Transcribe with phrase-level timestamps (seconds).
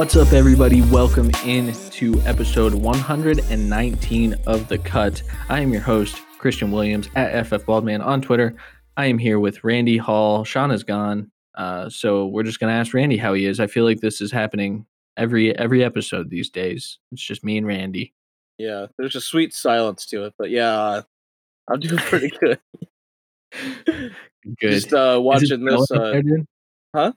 [0.00, 0.80] What's up, everybody?
[0.80, 5.22] Welcome in to episode 119 of The Cut.
[5.50, 8.56] I am your host, Christian Williams at FF Baldman on Twitter.
[8.96, 10.42] I am here with Randy Hall.
[10.42, 13.60] Sean is gone, uh, so we're just gonna ask Randy how he is.
[13.60, 14.86] I feel like this is happening
[15.18, 16.98] every every episode these days.
[17.12, 18.14] It's just me and Randy.
[18.56, 21.02] Yeah, there's a sweet silence to it, but yeah,
[21.70, 22.58] I'm doing pretty good.
[23.52, 24.14] Good.
[24.62, 25.90] Just uh, watching this.
[25.90, 26.46] Uh, there,
[26.96, 27.12] huh?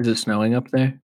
[0.00, 1.01] Is it snowing up there?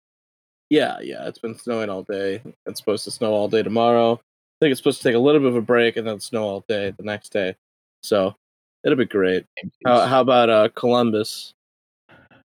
[0.70, 2.41] Yeah, yeah, it's been snowing all day.
[2.66, 4.13] It's supposed to snow all day tomorrow.
[4.13, 6.44] I think it's supposed to take a little bit of a break and then snow
[6.44, 7.55] all day the next day.
[8.02, 8.35] So
[8.84, 9.45] it'll be great.
[9.85, 11.53] How, how about uh, Columbus?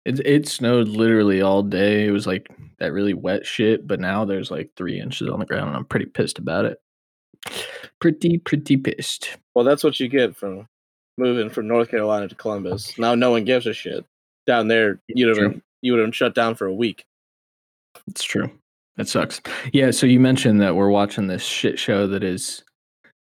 [0.05, 2.07] It it snowed literally all day.
[2.07, 5.47] It was like that really wet shit, but now there's like three inches on the
[5.47, 6.81] ground, and I'm pretty pissed about it.
[8.01, 9.37] Pretty, pretty pissed.
[9.55, 10.69] Well, that's what you get from
[11.19, 12.97] moving from North Carolina to Columbus.
[12.99, 14.05] Now no one gives a shit.
[14.47, 17.05] Down there, you'd have you would have shut down for a week.
[18.09, 18.51] It's true.
[18.97, 19.41] That sucks.
[19.73, 19.91] Yeah.
[19.91, 22.65] So you mentioned that we're watching this shit show that is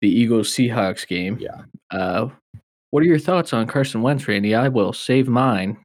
[0.02, 1.38] the Eagles Seahawks game.
[1.40, 1.62] Yeah.
[1.90, 2.30] Uh,
[2.92, 4.54] what are your thoughts on Carson Wentz, Randy?
[4.54, 5.78] I will save mine.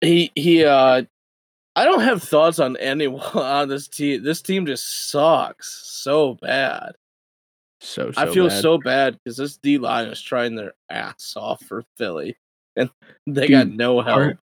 [0.00, 1.02] he he uh
[1.74, 4.22] I don't have thoughts on anyone on this team.
[4.22, 6.92] This team just sucks so bad.
[7.82, 8.62] So, so I feel bad.
[8.62, 12.38] so bad because this D line is trying their ass off for Philly,
[12.74, 12.88] and
[13.26, 14.18] they got no help.
[14.18, 14.38] Har-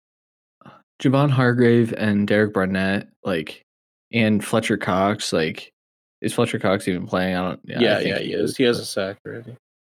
[1.03, 3.64] Javon Hargrave and Derek Barnett, like,
[4.12, 5.72] and Fletcher Cox, like,
[6.20, 7.36] is Fletcher Cox even playing?
[7.36, 7.60] I don't.
[7.64, 8.56] Yeah, think yeah, he is.
[8.56, 9.56] He has a sack already.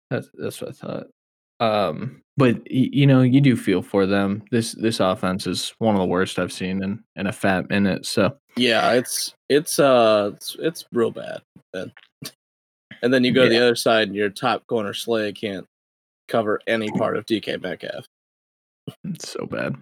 [0.10, 1.08] That's that's what I thought.
[1.60, 4.44] Um, but you know, you do feel for them.
[4.52, 8.06] This this offense is one of the worst I've seen in in a fat minute.
[8.06, 11.42] So Yeah, it's it's uh it's, it's real bad.
[11.74, 11.92] Then,
[13.02, 15.66] and then you go to the other side, and your top corner Slay can't
[16.28, 18.06] cover any part of DK Metcalf.
[19.04, 19.76] It's so bad.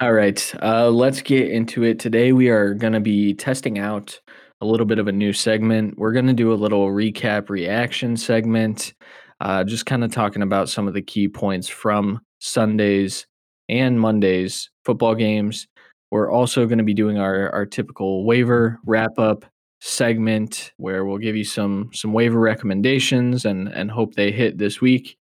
[0.00, 1.98] All right, uh, let's get into it.
[1.98, 4.20] Today we are going to be testing out
[4.60, 5.98] a little bit of a new segment.
[5.98, 8.94] We're going to do a little recap reaction segment,
[9.40, 13.26] uh, just kind of talking about some of the key points from Sundays
[13.68, 15.66] and Mondays football games.
[16.10, 19.44] We're also going to be doing our our typical waiver wrap up
[19.80, 24.80] segment where we'll give you some some waiver recommendations and and hope they hit this
[24.80, 25.16] week.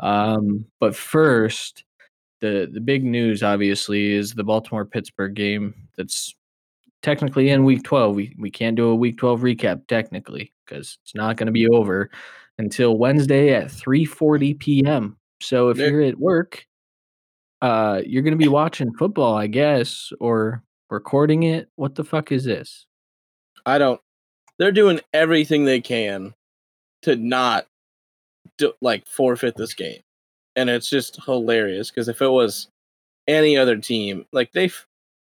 [0.00, 1.84] Um, but first,
[2.40, 6.34] the the big news obviously is the Baltimore Pittsburgh game that's
[7.02, 8.14] technically in week 12.
[8.14, 11.68] We we can't do a week 12 recap technically because it's not going to be
[11.68, 12.10] over
[12.58, 15.16] until Wednesday at 3:40 p.m.
[15.40, 15.86] So if Yeah.
[15.86, 16.66] you're at work,
[17.62, 21.68] uh you're going to be watching football, I guess, or recording it.
[21.76, 22.86] What the fuck is this?
[23.66, 24.00] I don't.
[24.58, 26.34] They're doing everything they can
[27.02, 27.66] to not
[28.58, 30.00] do, like forfeit this game,
[30.56, 32.68] and it's just hilarious because if it was
[33.28, 34.70] any other team, like they,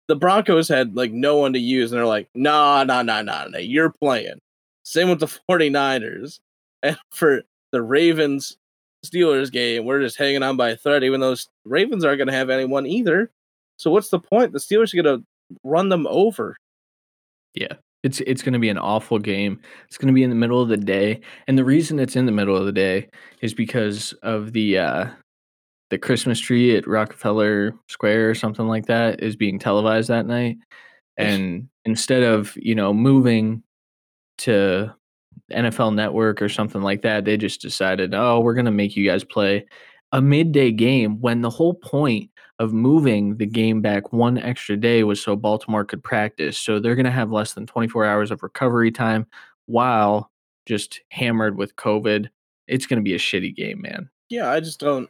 [0.07, 3.45] the Broncos had like no one to use, and they're like, nah, nah, nah, nah,
[3.45, 4.39] nah, you're playing.
[4.83, 6.39] Same with the 49ers,
[6.83, 8.57] and for the Ravens
[9.05, 11.35] Steelers game, we're just hanging on by a thread, even though
[11.65, 13.31] Ravens aren't going to have anyone either.
[13.77, 14.53] So what's the point?
[14.53, 15.25] The Steelers are going to
[15.63, 16.55] run them over.
[17.53, 17.73] Yeah.
[18.07, 19.59] It's it's going to be an awful game.
[19.85, 22.25] It's going to be in the middle of the day, and the reason it's in
[22.25, 23.09] the middle of the day
[23.41, 25.07] is because of the uh,
[25.89, 30.55] the Christmas tree at Rockefeller Square or something like that is being televised that night.
[31.17, 33.61] And instead of you know moving
[34.39, 34.93] to
[35.51, 39.05] NFL Network or something like that, they just decided, oh, we're going to make you
[39.05, 39.65] guys play
[40.13, 42.29] a midday game when the whole point
[42.59, 46.57] of moving the game back one extra day was so Baltimore could practice.
[46.57, 49.27] So they're going to have less than 24 hours of recovery time
[49.67, 50.31] while
[50.65, 52.29] just hammered with COVID.
[52.67, 54.09] It's going to be a shitty game, man.
[54.29, 55.09] yeah, I just don't.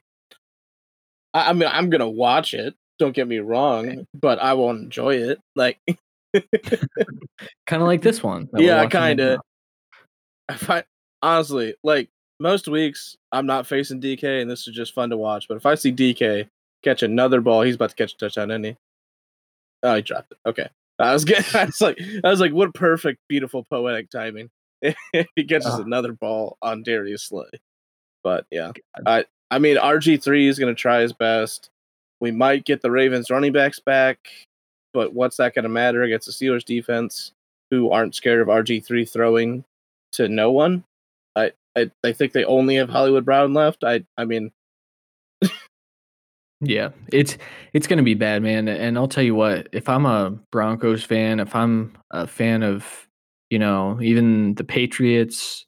[1.33, 2.75] I, I mean, I'm gonna watch it.
[2.99, 5.39] Don't get me wrong, but I won't enjoy it.
[5.55, 5.77] Like,
[6.33, 8.49] Kind of like this one.
[8.57, 9.39] yeah, kind of.
[10.49, 10.83] If I
[11.21, 12.09] honestly like
[12.39, 15.47] most weeks, I'm not facing DK, and this is just fun to watch.
[15.47, 16.47] But if I see DK
[16.83, 18.77] catch another ball, he's about to catch a touchdown, isn't he?
[19.83, 20.37] Oh, he dropped it.
[20.45, 20.69] Okay,
[20.99, 21.45] I was getting.
[21.59, 24.49] I was like, I was like, what perfect, beautiful, poetic timing.
[24.81, 25.81] he catches Ah.
[25.81, 27.49] another ball on Darius Slay.
[28.23, 28.71] But yeah,
[29.05, 31.69] I I mean RG three is gonna try his best.
[32.19, 34.17] We might get the Ravens running backs back,
[34.93, 37.31] but what's that gonna matter against the Steelers defense,
[37.71, 39.63] who aren't scared of RG three throwing
[40.13, 40.83] to no one?
[41.35, 43.83] I, I I think they only have Hollywood Brown left.
[43.83, 44.51] I I mean
[46.61, 47.37] Yeah, it's
[47.73, 48.67] it's gonna be bad, man.
[48.67, 53.07] And I'll tell you what, if I'm a Broncos fan, if I'm a fan of,
[53.49, 55.65] you know, even the Patriots,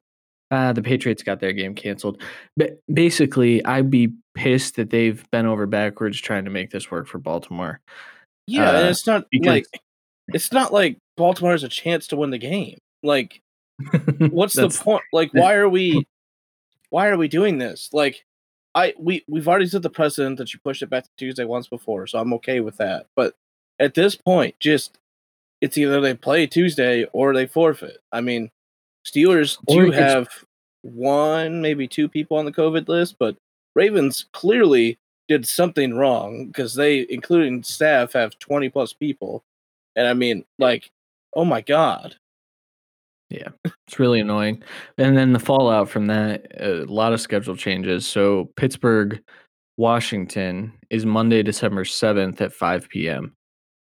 [0.52, 2.22] uh, the Patriots got their game canceled.
[2.58, 7.08] But basically, I'd be pissed that they've bent over backwards trying to make this work
[7.08, 7.82] for Baltimore.
[8.48, 9.66] yeah, and Uh, it's not because- like
[10.34, 12.78] it's not like Baltimore has a chance to win the game.
[13.04, 13.42] Like,
[14.32, 15.04] what's the point?
[15.14, 16.06] Like, why are we,
[16.90, 17.90] why are we doing this?
[17.94, 18.24] Like,
[18.76, 21.68] I we we've already set the precedent that you pushed it back to Tuesday once
[21.68, 23.08] before, so I'm okay with that.
[23.16, 23.36] But
[23.80, 24.98] at this point, just
[25.62, 27.98] it's either they play Tuesday or they forfeit.
[28.12, 28.52] I mean,
[29.06, 30.30] Steelers Or do have
[30.82, 33.36] one, maybe two people on the COVID list, but
[33.76, 39.44] Ravens clearly did something wrong because they, including staff, have 20 plus people.
[39.96, 40.92] And I mean, like,
[41.36, 42.16] oh my God.
[43.30, 43.50] Yeah,
[43.88, 44.64] it's really annoying.
[44.98, 48.08] And then the fallout from that, uh, a lot of schedule changes.
[48.08, 49.22] So Pittsburgh,
[49.78, 53.36] Washington is Monday, December 7th at 5 p.m.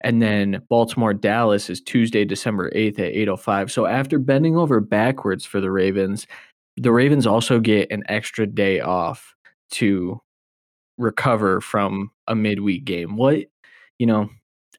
[0.03, 3.71] And then Baltimore, Dallas is Tuesday, December 8th at 8:05.
[3.71, 6.27] So after bending over backwards for the Ravens,
[6.77, 9.35] the Ravens also get an extra day off
[9.73, 10.21] to
[10.99, 13.17] recover from a midweek game.
[13.17, 13.41] What,
[13.99, 14.29] you know,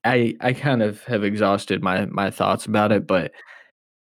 [0.04, 3.32] I I kind of have exhausted my my thoughts about it, but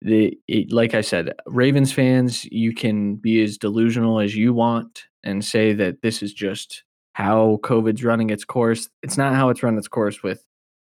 [0.03, 5.05] the it, like I said, Ravens fans, you can be as delusional as you want
[5.23, 6.83] and say that this is just
[7.13, 8.89] how COVID's running its course.
[9.01, 10.45] It's not how it's run its course with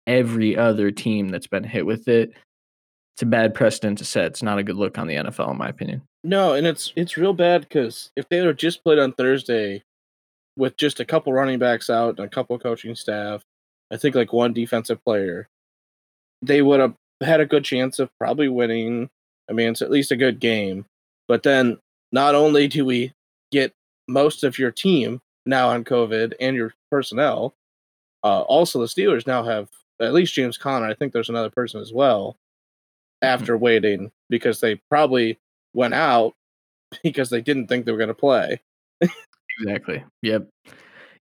[0.06, 2.34] every other team that's been hit with it.
[3.16, 4.28] It's a bad precedent to set.
[4.28, 6.04] It's not a good look on the NFL, in my opinion.
[6.24, 9.84] No, and it's it's real bad because if they had just played on Thursday
[10.56, 13.44] with just a couple running backs out and a couple coaching staff,
[13.92, 15.48] I think like one defensive player,
[16.42, 19.10] they would have had a good chance of probably winning.
[19.50, 20.86] I mean, it's at least a good game.
[21.28, 21.78] But then
[22.12, 23.14] not only do we
[23.52, 23.74] get
[24.08, 27.54] most of your team now on COVID and your personnel,
[28.24, 29.70] uh, also the Steelers now have
[30.02, 30.88] at least James Conner.
[30.88, 32.36] I think there's another person as well
[33.22, 35.38] after waiting because they probably
[35.74, 36.34] went out
[37.04, 38.62] because they didn't think they were going to play.
[39.62, 40.02] Exactly.
[40.22, 40.48] Yep.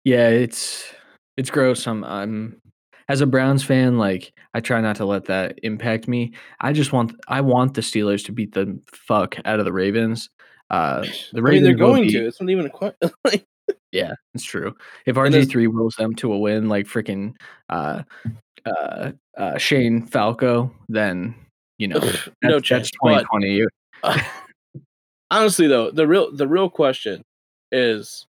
[0.04, 0.94] Yeah, it's
[1.38, 1.88] it's gross.
[1.88, 2.62] I'm I'm
[3.10, 6.34] as a Browns fan, like I try not to let that impact me.
[6.60, 10.30] I just want I want the Steelers to beat the fuck out of the Ravens.
[10.70, 11.02] Uh
[11.34, 12.28] the I Ravens mean, they're going be- to.
[12.28, 13.12] It's not even a question.
[13.94, 14.76] Yeah, it's true.
[15.06, 17.34] If there's- RG3 wills them to a win like freaking
[17.70, 18.04] uh
[18.66, 21.34] uh uh Shane Falco, then
[21.78, 22.92] you know that's, no chance.
[23.02, 23.66] But 2020.
[24.04, 24.22] uh,
[25.32, 27.24] honestly, though, the real the real question
[27.72, 28.26] is,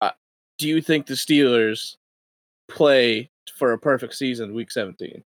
[0.00, 0.12] uh,
[0.58, 1.96] do you think the Steelers
[2.68, 5.22] play for a perfect season week 17?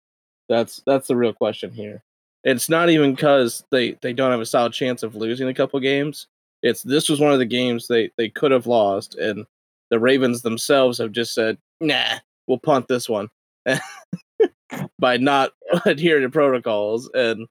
[0.47, 2.03] That's that's the real question here.
[2.43, 5.79] It's not even because they they don't have a solid chance of losing a couple
[5.79, 6.27] games.
[6.63, 9.45] It's this was one of the games they they could have lost, and
[9.89, 13.29] the Ravens themselves have just said, "Nah, we'll punt this one,"
[14.99, 15.51] by not
[15.85, 17.09] adhering to protocols.
[17.13, 17.47] And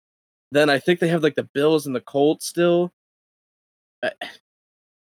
[0.50, 2.92] then I think they have like the Bills and the Colts still.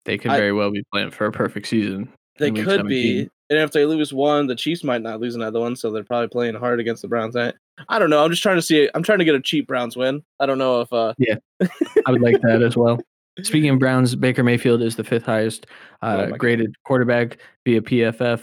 [0.04, 2.12] They could I- very well be playing for a perfect season.
[2.38, 3.28] They could be.
[3.50, 3.56] 17.
[3.58, 6.28] And if they lose one, the Chiefs might not lose another one, so they're probably
[6.28, 7.36] playing hard against the Browns.
[7.36, 7.52] I,
[7.88, 8.24] I don't know.
[8.24, 8.88] I'm just trying to see.
[8.94, 10.22] I'm trying to get a cheap Browns win.
[10.40, 11.36] I don't know if uh Yeah,
[12.06, 12.98] I would like that as well.
[13.42, 15.66] Speaking of Browns, Baker Mayfield is the fifth highest
[16.02, 16.38] Oh uh, God.
[16.38, 18.40] graded quarterback via PFF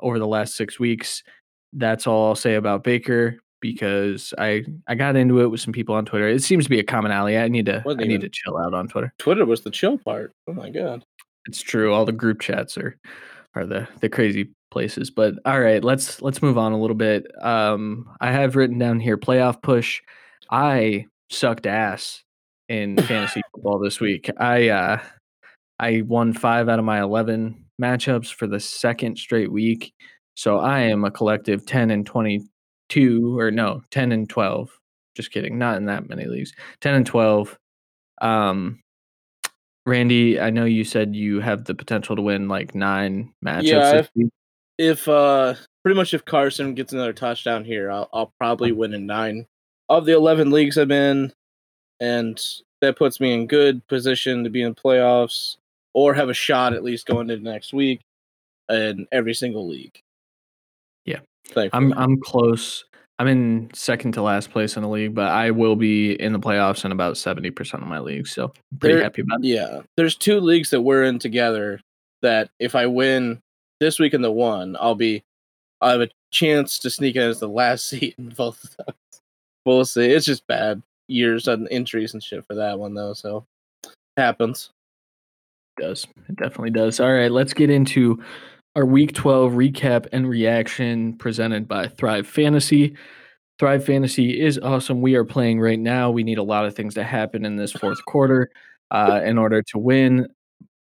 [0.00, 1.22] over the last six weeks.
[1.72, 5.94] That's all I'll say about Baker because I I got into it with some people
[5.94, 6.28] on Twitter.
[6.28, 7.38] It seems to be a commonality.
[7.38, 9.14] I need to I need even- to chill out on Twitter.
[9.18, 10.32] Twitter was the chill part.
[10.48, 11.04] Oh my god.
[11.46, 11.92] It's true.
[11.94, 12.96] All the group chats are
[13.54, 15.10] are the the crazy places.
[15.10, 17.26] But all right, let's let's move on a little bit.
[17.42, 20.00] Um, I have written down here playoff push.
[20.50, 22.22] I sucked ass
[22.68, 24.30] in fantasy football this week.
[24.38, 25.00] I uh,
[25.78, 29.92] I won five out of my eleven matchups for the second straight week.
[30.34, 32.42] So I am a collective ten and twenty
[32.88, 34.70] two, or no, ten and twelve.
[35.14, 35.58] Just kidding.
[35.58, 36.52] Not in that many leagues.
[36.80, 37.56] Ten and twelve.
[38.20, 38.81] Um,
[39.86, 43.62] Randy, I know you said you have the potential to win like nine matchups.
[43.64, 44.30] Yeah, if-
[44.78, 49.06] If uh pretty much if Carson gets another touchdown here, I'll I'll probably win in
[49.06, 49.46] nine
[49.88, 51.32] of the eleven leagues I'm in,
[52.00, 52.40] and
[52.80, 55.56] that puts me in good position to be in playoffs
[55.94, 58.00] or have a shot at least going into next week
[58.70, 60.00] in every single league.
[61.04, 61.20] Yeah.
[61.48, 61.70] Thankfully.
[61.72, 62.84] I'm I'm close.
[63.22, 66.40] I'm in second to last place in the league, but I will be in the
[66.40, 68.32] playoffs in about seventy percent of my leagues.
[68.32, 69.46] So I'm pretty There- happy about it.
[69.46, 71.80] Yeah, there's two leagues that we're in together.
[72.22, 73.40] That if I win
[73.78, 75.22] this week in the one, I'll be,
[75.80, 79.20] I have a chance to sneak in as the last seat in both of those.
[79.64, 80.06] We'll see.
[80.06, 83.12] It's just bad years and injuries and shit for that one though.
[83.12, 83.46] So
[84.16, 84.70] happens.
[85.78, 86.08] It does.
[86.28, 86.98] It definitely does.
[86.98, 88.20] All right, let's get into
[88.74, 92.96] our week 12 recap and reaction presented by Thrive Fantasy.
[93.58, 95.02] Thrive Fantasy is awesome.
[95.02, 96.10] We are playing right now.
[96.10, 98.50] We need a lot of things to happen in this fourth quarter
[98.90, 100.26] uh, in order to win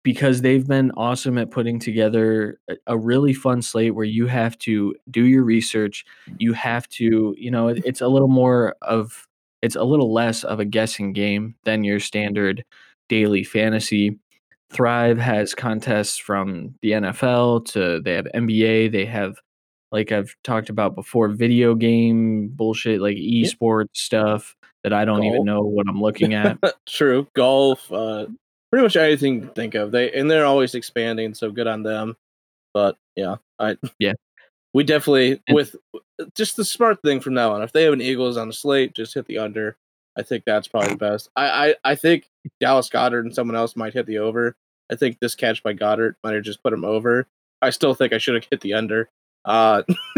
[0.03, 4.93] because they've been awesome at putting together a, really fun slate where you have to
[5.09, 6.05] do your research.
[6.37, 9.27] You have to, you know, it's a little more of
[9.61, 12.65] it's a little less of a guessing game than your standard
[13.07, 14.19] daily fantasy.
[14.73, 19.35] Thrive has contests from the NFL to they have NBA, they have
[19.91, 25.45] like I've talked about before, video game bullshit like esports stuff that I don't even
[25.45, 26.57] know what I'm looking at.
[26.87, 27.27] True.
[27.35, 28.25] Golf, uh,
[28.71, 29.91] pretty much anything you can think of.
[29.91, 32.15] They and they're always expanding, so good on them.
[32.73, 34.13] But yeah, I Yeah.
[34.73, 35.75] We definitely And- with
[36.35, 37.61] just the smart thing from now on.
[37.61, 39.77] If they have an Eagles on the slate, just hit the under.
[40.17, 41.29] I think that's probably the best.
[41.35, 42.29] I, I, I think
[42.59, 44.55] Dallas Goedert and someone else might hit the over.
[44.91, 47.27] I think this catch by Goedert might have just put him over.
[47.61, 49.09] I still think I should have hit the under.
[49.45, 49.83] Uh,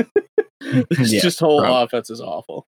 [0.89, 2.67] this Yeah, just whole prob- offense is awful.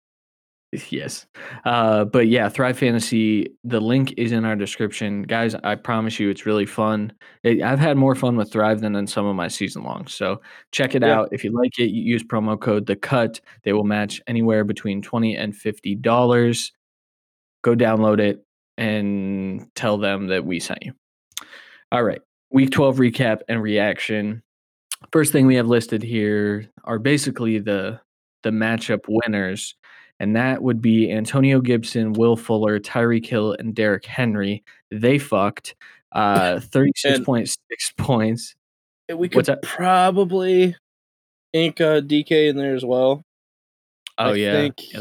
[0.90, 1.26] Yes.
[1.64, 5.22] Uh, but yeah, Thrive Fantasy, the link is in our description.
[5.22, 7.12] Guys, I promise you it's really fun.
[7.44, 10.12] I- I've had more fun with Thrive than in some of my season longs.
[10.12, 10.42] So
[10.72, 11.20] check it Yeah.
[11.20, 11.28] out.
[11.32, 13.40] If you like it, you use promo code the cut.
[13.62, 16.70] They will match anywhere between 20 and $50.
[17.66, 18.44] Go download it
[18.78, 20.92] and tell them that we sent you.
[21.90, 22.20] All right.
[22.52, 24.44] Week 12 recap and reaction.
[25.10, 28.00] First thing we have listed here are basically the
[28.44, 29.74] the matchup winners
[30.20, 34.62] and that would be Antonio Gibson, Will Fuller, Tyreek Hill, and Derrick Henry.
[34.92, 35.74] They fucked.
[36.12, 38.54] Uh, thirty-six point six points.
[39.12, 40.76] We could probably
[41.52, 43.24] ink uh, DK in there as well.
[44.18, 45.00] Oh I yeah, think yeah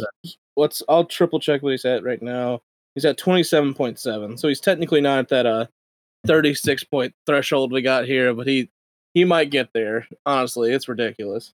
[0.57, 2.61] let's I'll triple check what he's at right now.
[2.93, 5.65] He's at twenty seven point seven, so he's technically not at that uh
[6.25, 8.69] thirty six point threshold we got here, but he
[9.13, 10.07] he might get there.
[10.25, 11.53] Honestly, it's ridiculous.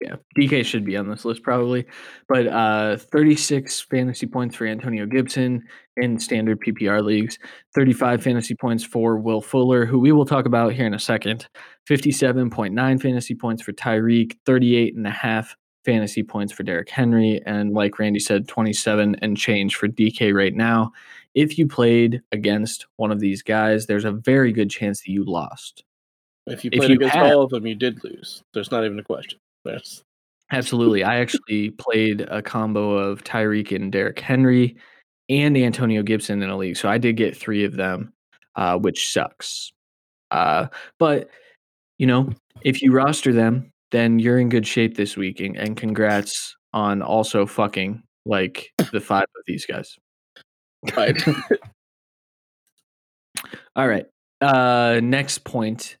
[0.00, 0.16] yeah.
[0.38, 1.86] DK should be on this list probably,
[2.28, 5.62] but uh, thirty-six fantasy points for Antonio Gibson
[5.96, 7.38] in standard PPR leagues.
[7.74, 11.48] Thirty-five fantasy points for Will Fuller, who we will talk about here in a second.
[11.86, 14.36] Fifty-seven point nine fantasy points for Tyreek.
[14.44, 15.56] Thirty-eight and a half
[15.86, 20.54] fantasy points for Derrick Henry, and like Randy said, 27 and change for DK right
[20.54, 20.92] now.
[21.34, 25.24] If you played against one of these guys, there's a very good chance that you
[25.24, 25.84] lost.
[26.46, 28.42] If you If played you against had- all of them, you did lose.
[28.52, 29.38] There's not even a question.
[29.64, 30.02] There's
[30.52, 31.02] Absolutely.
[31.02, 34.76] I actually played a combo of Tyreek and Derrick Henry
[35.28, 36.76] and Antonio Gibson in a league.
[36.76, 38.12] So I did get three of them,
[38.54, 39.72] uh, which sucks.
[40.30, 40.66] Uh,
[41.00, 41.30] but,
[41.98, 42.30] you know,
[42.62, 45.40] if you roster them, then you're in good shape this week.
[45.40, 49.96] And, and congrats on also fucking like the five of these guys.
[50.96, 51.16] right.
[53.76, 54.06] All right.
[54.40, 55.96] Uh, next point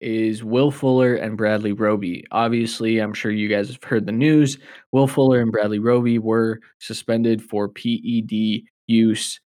[0.00, 2.24] is Will Fuller and Bradley Roby.
[2.30, 4.58] Obviously, I'm sure you guys have heard the news.
[4.92, 9.40] Will Fuller and Bradley Roby were suspended for PED use.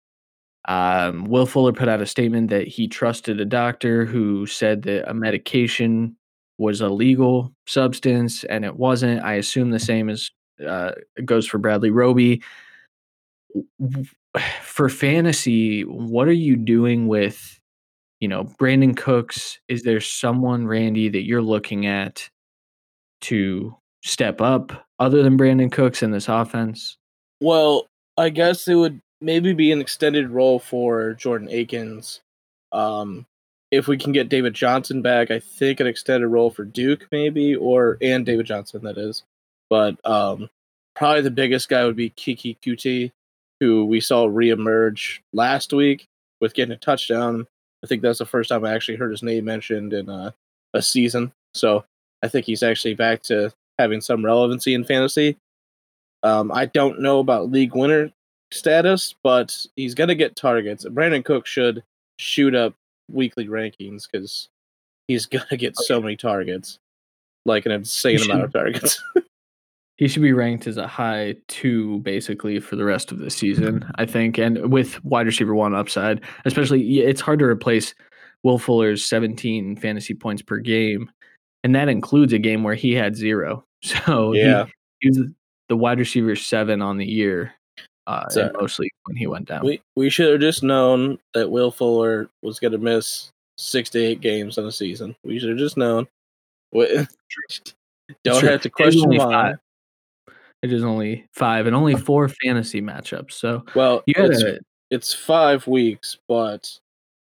[0.68, 5.08] Um, Will Fuller put out a statement that he trusted a doctor who said that
[5.10, 6.16] a medication
[6.58, 9.22] was a legal substance and it wasn't.
[9.22, 10.30] I assume the same as
[10.66, 10.92] uh,
[11.24, 12.42] goes for Bradley Roby.
[14.62, 17.58] For fantasy, what are you doing with
[18.20, 22.28] you know, Brandin Cooks, is there someone, Randy, that you're looking at
[23.22, 26.96] to step up other than Brandin Cooks in this offense?
[27.40, 27.86] Well,
[28.16, 32.20] I guess it would maybe be an extended role for Jordan Akins.
[32.72, 33.26] Um,
[33.70, 37.54] if we can get David Johnson back, I think an extended role for Duke maybe,
[37.54, 39.22] or and David Johnson that is.
[39.68, 40.48] But um,
[40.96, 43.12] probably the biggest guy would be Keke Coutee,
[43.60, 46.06] who we saw reemerge last week
[46.40, 47.46] with getting a touchdown.
[47.84, 50.34] I think that's the first time I actually heard his name mentioned in a
[50.80, 51.32] season.
[51.54, 51.84] So
[52.22, 55.36] I think he's actually back to having some relevancy in fantasy.
[56.22, 58.10] Um, I don't know about league winner
[58.50, 60.84] status, but he's going to get targets.
[60.84, 61.84] Brandin Cook should
[62.18, 62.74] shoot up
[63.10, 64.48] weekly rankings because
[65.06, 66.78] he's going to get oh, so many targets,
[67.44, 69.02] like an insane He amount of targets.
[69.98, 73.84] He should be ranked as a high two basically for the rest of the season,
[73.96, 74.38] I think.
[74.38, 77.96] And with wide receiver one upside, especially, it's hard to replace
[78.44, 81.10] Will Fuller's 17 fantasy points per game.
[81.64, 83.64] And that includes a game where he had zero.
[83.82, 84.66] So he- Yeah.
[85.00, 85.32] he, was
[85.68, 87.52] the wide receiver seven on the year,
[88.08, 89.64] uh, So- mostly when he went down.
[89.64, 93.98] we we should have just known that Will Fuller was going to miss six to
[94.02, 95.14] eight games on a season.
[95.24, 96.06] We should have just known.
[96.72, 97.06] We-
[98.24, 99.18] Don't have to question why.
[99.18, 99.56] five.
[100.62, 103.32] It is only five and only four fantasy matchups.
[103.32, 104.58] So Well, you it's, a
[104.90, 106.76] it's five weeks, but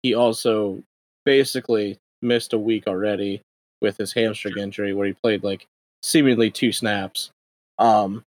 [0.02, 0.82] he also
[1.24, 3.40] basically missed a week already
[3.80, 5.66] with his hamstring injury where he played like
[6.02, 7.30] seemingly two snaps.
[7.78, 8.24] Um.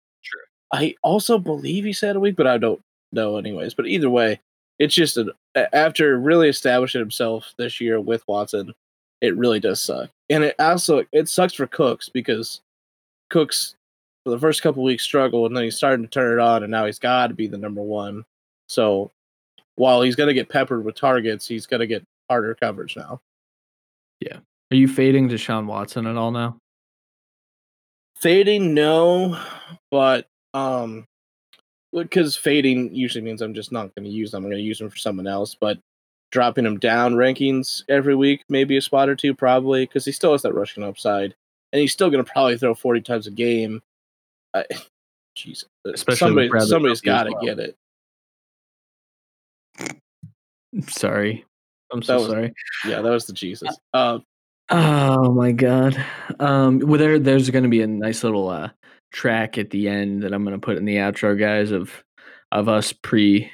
[0.72, 2.82] I also believe he said a week, but I don't
[3.12, 3.74] know anyways.
[3.74, 4.40] But either way,
[4.80, 5.32] it's just an,
[5.74, 8.74] after really establishing himself this year with Watson,
[9.22, 10.10] it really does suck.
[10.30, 12.62] And it also it sucks for Cooks because
[13.30, 13.76] Cooks
[14.24, 16.72] for the first couple weeks struggled, and then he's starting to turn it on, and
[16.72, 18.26] now he's got to be the number one.
[18.68, 19.12] So
[19.76, 23.22] while he's going to get peppered with targets, he's going to get harder coverage now.
[24.20, 24.40] Yeah.
[24.72, 26.58] Are you fading Deshaun Watson at all now?
[28.18, 29.40] Fading, no,
[29.92, 31.08] but um,
[31.94, 34.44] because fading usually means I'm just not going to use them.
[34.44, 35.56] I'm going to use them for someone else.
[35.60, 35.78] But
[36.32, 40.32] dropping him down rankings every week, maybe a spot or two, probably, because he still
[40.34, 41.34] has that rushing upside,
[41.72, 43.82] and he's still going to probably throw 40 times a game.
[44.54, 44.66] I,
[45.36, 47.42] Jesus, Especially somebody, with Bradley somebody's got to well.
[47.46, 47.78] get it.
[50.90, 51.46] Sorry.
[51.92, 52.54] I'm so was- sorry.
[52.86, 53.76] Yeah, that was the Jesus.
[53.94, 54.20] Uh,
[54.70, 55.96] Oh my god.
[56.42, 58.70] Um well there there's gonna be a nice little uh
[59.12, 62.04] track at the end that I'm gonna put in the outro guys of
[62.52, 63.52] of us pre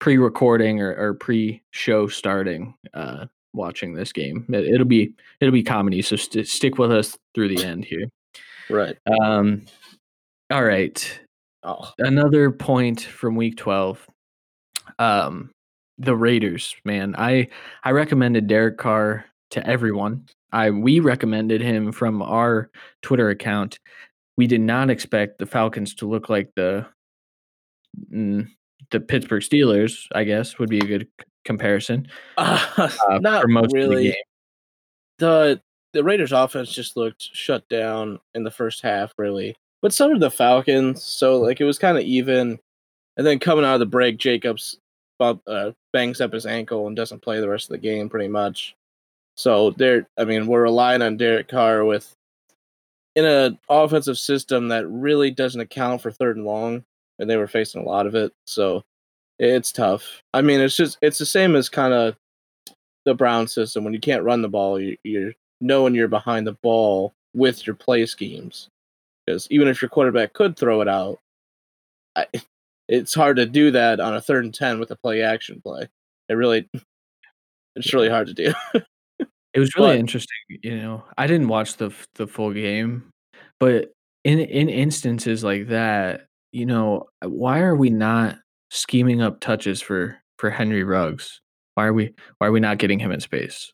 [0.00, 4.44] pre recording or, or pre show starting uh watching this game.
[4.48, 8.06] It, it'll be it'll be comedy, so st- stick with us through the end here.
[8.70, 8.96] right.
[9.22, 9.64] Um
[10.50, 11.20] all right.
[11.62, 14.06] Oh, another point from week 12
[14.98, 15.50] um
[15.98, 17.48] the raiders man i
[17.84, 22.70] i recommended derek carr to everyone i we recommended him from our
[23.00, 23.78] twitter account
[24.36, 26.86] we did not expect the falcons to look like the
[28.12, 28.46] mm,
[28.90, 31.08] the pittsburgh steelers i guess would be a good
[31.44, 32.06] comparison
[32.38, 32.64] uh,
[33.08, 34.04] uh, not for most of the really.
[34.04, 34.14] game
[35.18, 35.60] the
[35.94, 39.56] the Raiders offense just looked shut down in the first half, really.
[39.80, 41.02] But so did the Falcons.
[41.02, 42.58] So like it was kind of even.
[43.16, 44.76] And then coming out of the break, Jacobs
[45.20, 48.26] bump, uh, bangs up his ankle and doesn't play the rest of the game, pretty
[48.26, 48.74] much.
[49.36, 52.12] So they're, I mean, we're relying on Derek Carr with
[53.16, 56.84] in an offensive system that really doesn't account for third and long,
[57.18, 58.32] and they were facing a lot of it.
[58.46, 58.84] So
[59.38, 60.22] it's tough.
[60.32, 62.16] I mean, it's just it's the same as kind of
[63.04, 66.56] the Brown system when you can't run the ball, you, you're knowing you're behind the
[66.62, 68.68] ball with your play schemes.
[69.26, 71.18] Because even if your quarterback could throw it out,
[72.16, 72.26] I,
[72.88, 75.88] it's hard to do that on a third and ten with a play action play.
[76.28, 76.68] It really,
[77.76, 78.54] it's really hard to do.
[79.54, 81.04] It was really But- interesting, you know.
[81.16, 83.10] I didn't watch the f- the full game,
[83.60, 83.92] but
[84.24, 88.38] in in instances like that, you know, why are we not
[88.70, 91.40] scheming up touches for for Henry Ruggs?
[91.74, 93.72] Why are we why are we not getting him in space?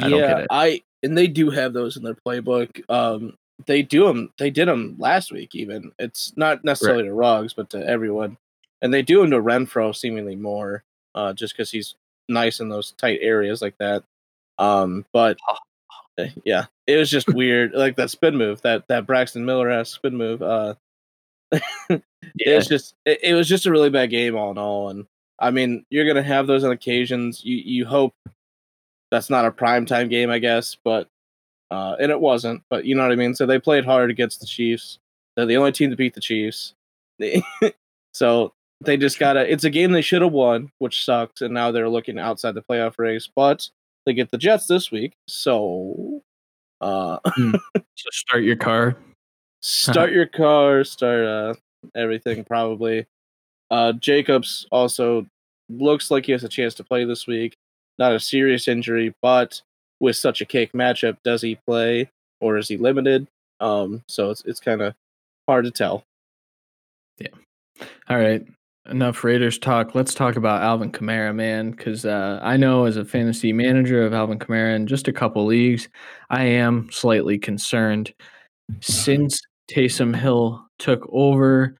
[0.00, 0.46] I don't get it.
[0.50, 2.82] I and they do have those in their playbook.
[2.88, 4.32] Um, they do them.
[4.38, 5.54] They did them last week.
[5.54, 8.38] Even it's not necessarily to Ruggs, but to everyone,
[8.80, 10.82] and they do them to Renfrow seemingly more,
[11.14, 11.94] uh, just because he's
[12.28, 14.02] nice in those tight areas like that.
[14.62, 15.38] Um, but
[16.18, 19.90] eh, yeah, it was just weird, like that spin move, that that Braxton Miller ass
[19.90, 20.42] spin move.
[20.42, 20.74] Uh,
[21.90, 22.02] it
[22.46, 25.06] Yeah, was just it, it was just a really bad game all in all and
[25.38, 28.14] i mean you're gonna have those on occasions you you hope
[29.10, 31.08] that's not a prime time game i guess but
[31.70, 33.34] uh and it wasn't but you know what i mean?
[33.34, 34.98] So they played hard against the chiefs
[35.36, 36.74] they're the only team to beat the chiefs
[38.14, 41.70] so they just gotta it's a game they should have won which sucks and now
[41.70, 43.68] they're looking outside the playoff race but
[44.06, 46.22] they get the jets this week so
[46.80, 48.96] uh so start your car.
[49.60, 51.54] start your car, start uh,
[51.94, 53.06] everything probably.
[53.70, 55.26] Uh, Jacobs also
[55.68, 57.56] looks like he has a chance to play this week.
[57.98, 59.62] Not a serious injury, but
[60.00, 62.10] with such a cake matchup, does he play
[62.40, 63.28] or is he limited?
[63.60, 64.94] Um, so it's it's kind of
[65.48, 66.04] hard to tell.
[67.18, 67.28] Yeah.
[68.08, 68.44] All right.
[68.90, 69.94] Enough Raiders talk.
[69.94, 74.12] Let's talk about Alvin Kamara, man, because uh, I know as a fantasy manager of
[74.12, 75.88] Alvin Kamara in just a couple leagues,
[76.30, 78.12] I am slightly concerned.
[78.80, 79.40] Since
[79.70, 81.76] Taysom Hill took over,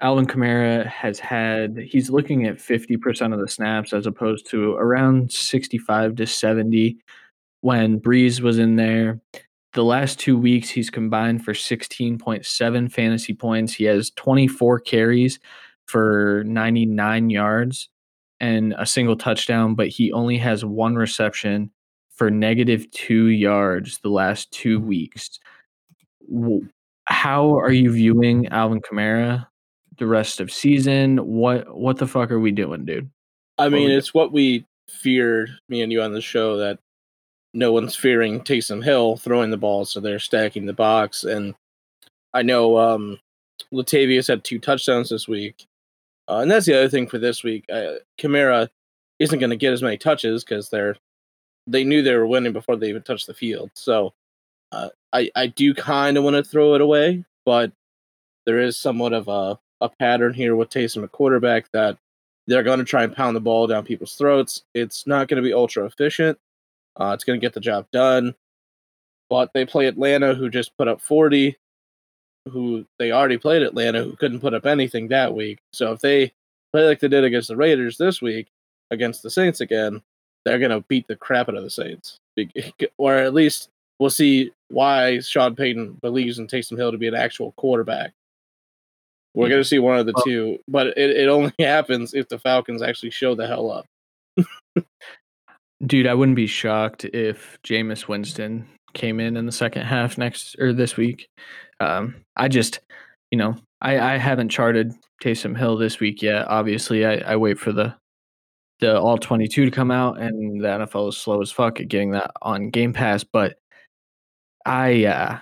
[0.00, 5.30] Alvin Kamara has had, he's looking at 50% of the snaps as opposed to around
[5.30, 6.96] 65 to 70
[7.60, 9.20] when Brees was in there.
[9.74, 13.74] The last two weeks, he's combined for 16.7 fantasy points.
[13.74, 15.38] He has 24 carries
[15.86, 17.88] for 99 yards
[18.40, 21.70] and a single touchdown, but he only has one reception
[22.10, 25.38] for negative two yards the last two weeks.
[27.06, 29.46] How are you viewing Alvin Kamara
[29.98, 31.18] the rest of season?
[31.18, 33.10] What what the fuck are we doing, dude?
[33.58, 36.78] I mean, it's what we feared, me and you on the show, that
[37.52, 41.24] no one's fearing Taysom Hill throwing the ball, so they're stacking the box.
[41.24, 41.54] And
[42.32, 43.20] I know um,
[43.72, 45.66] Latavius had two touchdowns this week,
[46.28, 47.64] uh, and that's the other thing for this week.
[47.72, 47.94] Uh,
[49.20, 50.96] isn't going to get as many touches because they're
[51.66, 53.70] they knew they were winning before they even touched the field.
[53.74, 54.12] So
[54.72, 57.72] uh, I I do kind of want to throw it away, but
[58.46, 61.98] there is somewhat of a a pattern here with Taysom at quarterback that
[62.46, 64.62] they're going to try and pound the ball down people's throats.
[64.74, 66.38] It's not going to be ultra efficient.
[66.96, 68.34] Uh, it's going to get the job done.
[69.30, 71.56] But they play Atlanta, who just put up 40.
[72.50, 75.58] Who they already played Atlanta, who couldn't put up anything that week.
[75.72, 76.32] So if they
[76.72, 78.48] play like they did against the Raiders this week
[78.90, 80.02] against the Saints again,
[80.44, 82.18] they're gonna beat the crap out of the Saints,
[82.98, 87.14] or at least we'll see why Sean Payton believes in Taysom Hill to be an
[87.14, 88.12] actual quarterback.
[89.34, 89.54] We're yeah.
[89.54, 92.82] gonna see one of the well, two, but it, it only happens if the Falcons
[92.82, 93.86] actually show the hell up.
[95.84, 100.56] Dude, I wouldn't be shocked if Jameis Winston came in in the second half next
[100.58, 101.28] or this week.
[101.80, 102.80] Um, I just,
[103.30, 106.46] you know, I, I haven't charted Taysom Hill this week yet.
[106.48, 107.94] Obviously, I, I wait for the
[108.80, 112.10] the all 22 to come out, and the NFL is slow as fuck at getting
[112.10, 113.24] that on Game Pass.
[113.24, 113.56] But
[114.66, 115.38] I uh,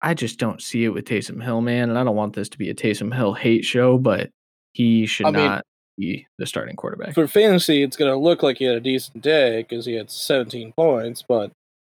[0.00, 1.90] I just don't see it with Taysom Hill, man.
[1.90, 4.30] And I don't want this to be a Taysom Hill hate show, but
[4.72, 5.64] he should I not
[5.96, 7.14] mean, be the starting quarterback.
[7.14, 10.10] For fantasy, it's going to look like he had a decent day because he had
[10.10, 11.52] 17 points, but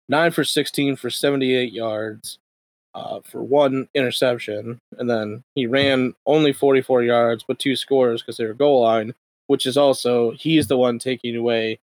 [0.08, 2.38] 9 for 16 for 78 yards
[2.96, 4.80] uh, for one interception.
[4.98, 9.14] And then he ran only 44 yards, but two scores because they were goal line,
[9.48, 11.78] which is also, he's the one taking away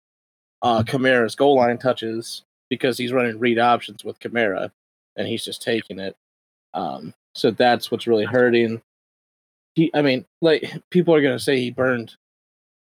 [0.63, 4.71] uh, Kamara's goal line touches because he's running read options with Kamara
[5.17, 6.17] and he's just taking it.
[6.75, 8.81] Um, so that's what's really hurting.
[9.75, 12.15] He, I mean, like people are gonna say he burned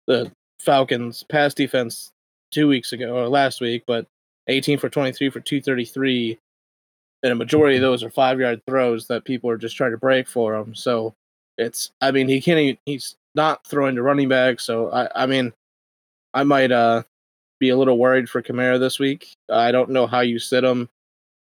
[0.07, 2.11] the Falcons' pass defense
[2.51, 4.07] two weeks ago or last week, but
[4.47, 6.39] 18 for 23 for 233,
[7.23, 9.97] and a majority of those are five yard throws that people are just trying to
[9.97, 10.75] break for him.
[10.75, 11.13] So
[11.57, 12.59] it's, I mean, he can't.
[12.59, 14.59] Even, he's not throwing to running back.
[14.59, 15.53] So I, I mean,
[16.33, 17.03] I might uh
[17.59, 19.33] be a little worried for Kamara this week.
[19.49, 20.89] I don't know how you sit him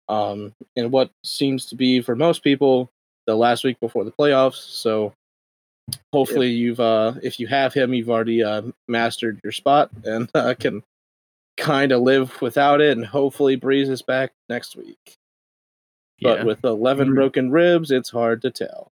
[0.08, 2.90] um, in what seems to be for most people
[3.26, 4.54] the last week before the playoffs.
[4.54, 5.12] So
[6.12, 10.54] hopefully you've uh, if you have him, you've already uh, mastered your spot and uh,
[10.58, 10.82] can
[11.56, 12.96] kind of live without it.
[12.96, 15.16] And hopefully Brees is back next week.
[16.20, 16.44] But yeah.
[16.44, 18.92] with 11 broken ribs, it's hard to tell.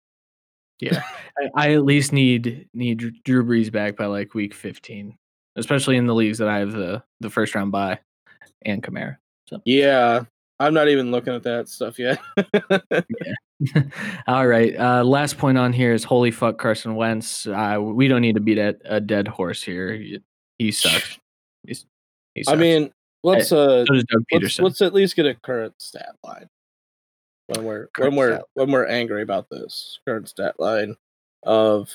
[0.79, 1.01] Yeah,
[1.37, 5.17] I, I at least need need Drew Brees back by like week 15,
[5.55, 7.99] especially in the leagues that I have the the first round bye
[8.63, 9.17] and Kamara.
[9.47, 10.23] So yeah,
[10.59, 12.19] I'm not even looking at that stuff yet.
[12.79, 13.83] yeah.
[14.27, 14.77] All right.
[14.77, 17.47] Uh, last point on here is holy fuck Carson Wentz.
[17.47, 19.93] Uh, we don't need to beat a, a dead horse here.
[19.93, 20.19] He,
[20.57, 21.19] he sucks.
[21.65, 21.85] He's,
[22.35, 22.53] he sucks.
[22.53, 22.91] I mean,
[23.23, 23.93] let's uh, so
[24.31, 26.49] let's, let's, at least get a current stat line
[27.47, 30.95] when we're current when we're when we're angry about this current stat line
[31.43, 31.89] of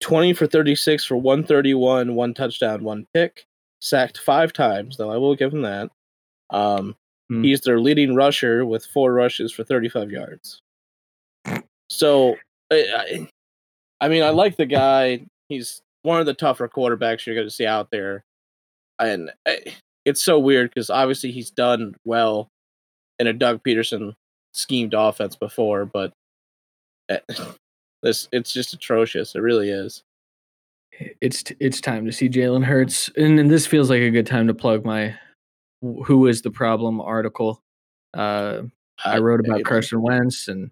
[0.00, 3.46] 20 for 36 for 131, one touchdown, one pick,
[3.80, 4.96] sacked five times.
[4.96, 5.90] Though I will give him that.
[6.50, 6.94] Um,
[7.30, 7.44] Mm.
[7.44, 10.60] He's their leading rusher with four rushes for 35 yards.
[11.90, 12.36] So,
[12.70, 13.28] I,
[14.00, 15.26] I mean, I like the guy.
[15.48, 18.24] He's one of the tougher quarterbacks you're going to see out there.
[18.98, 19.30] And
[20.04, 22.48] it's so weird because obviously he's done well
[23.18, 24.14] in a Doug Pederson
[24.54, 26.12] schemed offense before, but
[27.08, 27.18] eh,
[28.02, 29.34] this it's just atrocious.
[29.34, 30.02] It really is.
[31.20, 34.46] It's it's time to see Jalen Hurts, and, and this feels like a good time
[34.46, 35.14] to plug my
[35.82, 37.62] who is the problem article.
[38.14, 38.62] Uh,
[39.04, 40.70] I wrote about Carson Wentz, and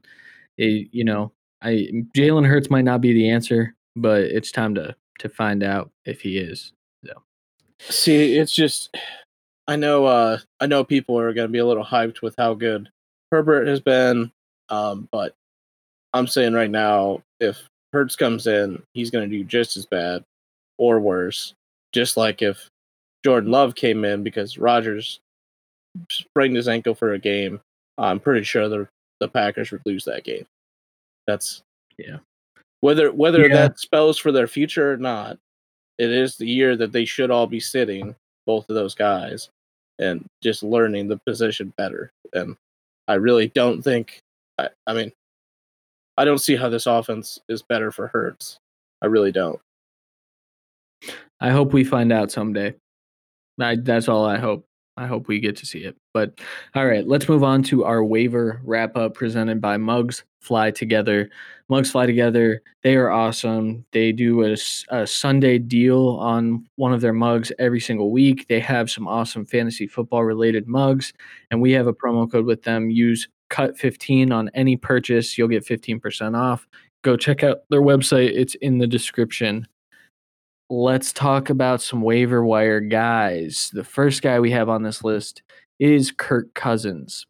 [0.57, 4.95] it, you know, I Jalen Hurts might not be the answer, but it's time to
[5.19, 6.73] to find out if he is.
[7.05, 7.13] So,
[7.81, 8.97] see, it's just
[9.67, 12.55] I know uh, I know people are going to be a little hyped with how
[12.55, 12.89] good
[13.33, 14.31] Herbert has been,
[14.69, 15.35] um, but
[16.13, 17.59] I'm saying right now, if
[17.93, 20.23] Hurts comes in, he's going to do just as bad
[20.79, 21.55] or worse.
[21.93, 22.69] Just like if
[23.25, 25.19] Jordan Love came in because Rodgers
[26.11, 27.61] sprained his ankle for a game,
[27.99, 28.89] I'm pretty sure the
[29.21, 30.47] the Packers would lose that game.
[31.27, 31.63] That's
[31.99, 32.19] yeah.
[32.81, 33.55] Whether whether yeah.
[33.55, 35.39] that spells for their future or not,
[35.99, 38.15] it is the year that they should all be sitting,
[38.47, 39.49] both of those guys,
[39.99, 42.11] and just learning the position better.
[42.33, 42.57] And
[43.09, 44.21] I really don't think
[44.59, 45.13] I, I mean
[46.17, 48.59] I don't see how this offense is better for Hurts.
[49.01, 49.61] I really don't.
[51.41, 52.75] I hope we find out someday.
[53.61, 54.65] I, that's all I hope.
[54.97, 55.97] I hope we get to see it.
[56.13, 56.39] But
[56.75, 61.31] all right, let's move on to our waiver wrap up presented by Mugs Fly Together.
[61.69, 63.87] Mugs Fly Together, they are awesome.
[63.93, 64.57] They do a,
[64.91, 68.47] a, Sunday deal on one of their mugs every single week.
[68.49, 71.13] They have some awesome fantasy football related mugs,
[71.51, 72.91] and we have a promo code with them.
[72.91, 76.67] Use cut15 on any purchase, you'll get 15% off.
[77.03, 79.67] Go check out their website, it's in the description
[80.73, 83.71] let's talk about some waiver wire guys.
[83.75, 85.43] The first guy we have on this list
[85.79, 87.27] is Kirk Cousins.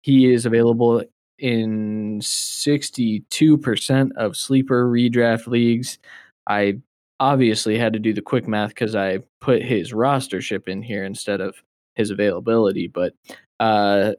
[0.00, 1.04] He is available
[1.38, 5.98] in 62% of sleeper redraft leagues.
[6.46, 6.78] I
[7.20, 11.42] obviously had to do the quick math because I put his rostership in here instead
[11.42, 11.62] of
[11.96, 12.86] his availability.
[12.86, 13.12] But
[13.60, 14.12] uh,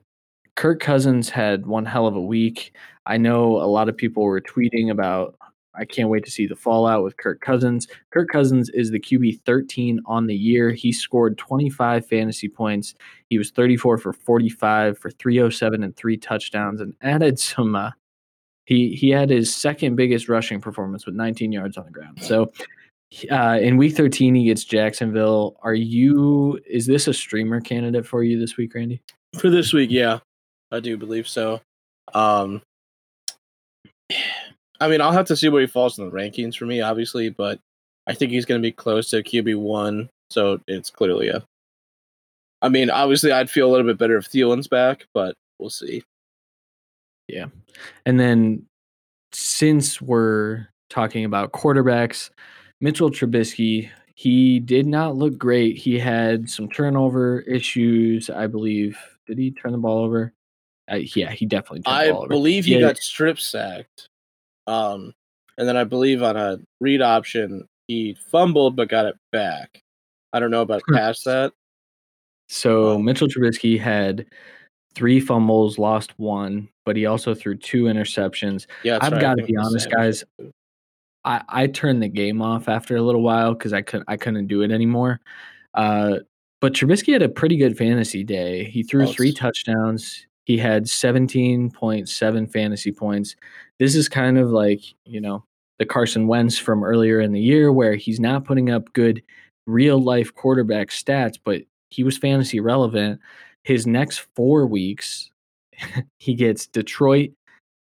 [0.56, 2.76] Kirk Cousins had one hell of a week.
[3.08, 5.36] I know a lot of people were tweeting about
[5.78, 7.88] I can't wait to see the fallout with Kirk Cousins.
[8.12, 10.72] Kirk Cousins is the QB 13 on the year.
[10.72, 12.96] He scored 25 fantasy points.
[13.30, 17.92] He was 34 for 45 for 307 and three touchdowns and added some uh,
[18.68, 22.22] he he had his second biggest rushing performance with 19 yards on the ground.
[22.22, 22.52] So
[23.32, 25.58] uh, in week 13 he gets Jacksonville.
[25.64, 29.02] Are you is this a streamer candidate for you this week, Randy?
[29.40, 30.20] For this week, yeah.
[30.72, 31.62] I do believe so.
[32.14, 32.62] Um
[34.80, 37.30] I mean, I'll have to see where he falls in the rankings for me, obviously,
[37.30, 37.60] but
[38.08, 41.44] I think he's going to be close to QB one, so it's clearly a.
[42.62, 46.04] I mean, obviously, I'd feel a little bit better if Thielen's back, but we'll see.
[47.28, 47.48] Yeah,
[48.06, 48.66] and then
[49.34, 52.30] since we're talking about quarterbacks,
[52.80, 55.78] Mitchell Trubisky, he did not look great.
[55.78, 58.98] He had some turnover issues, I believe.
[59.28, 60.34] Did he turn the ball over?
[60.90, 61.84] Uh, yeah, he definitely.
[61.86, 64.08] I believe he, he got strip sacked.
[64.68, 65.14] Um,
[65.58, 69.82] and then I believe on a read option, he fumbled but got it back.
[70.34, 71.54] I don't know about past that.
[72.50, 74.26] So Mitchell Trubisky had
[74.94, 78.68] three fumbles, lost one, but he also threw two interceptions.
[78.84, 79.22] Yeah, I've right.
[79.22, 80.24] got to be honest, guys.
[81.26, 84.48] I, I turned the game off after a little while because I couldn't I couldn't
[84.48, 85.20] do it anymore.
[85.74, 86.20] Uh,
[86.62, 88.64] but Trubisky had a pretty good fantasy day.
[88.64, 90.26] He threw oh, three touchdowns.
[90.48, 93.36] He had 17.7 fantasy points.
[93.80, 95.44] This is kind of like, you know,
[95.78, 99.22] the Carson Wentz from earlier in the year where he's not putting up good
[99.68, 103.20] real life quarterback stats, but he was fantasy relevant.
[103.66, 105.30] His next four weeks,
[106.20, 107.32] he gets Detroit,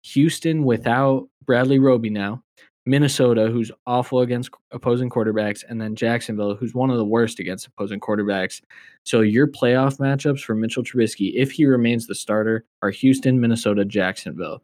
[0.04, 2.43] Houston without Bradley Roby now,
[2.86, 7.67] Minnesota, who's awful against opposing quarterbacks, and then Jacksonville, who's one of the worst against
[7.67, 8.62] opposing quarterbacks.
[9.04, 13.86] So your playoff matchups for Mitchell Trubisky, if he remains the starter, are Houston, Minnesota,
[13.86, 14.62] Jacksonville.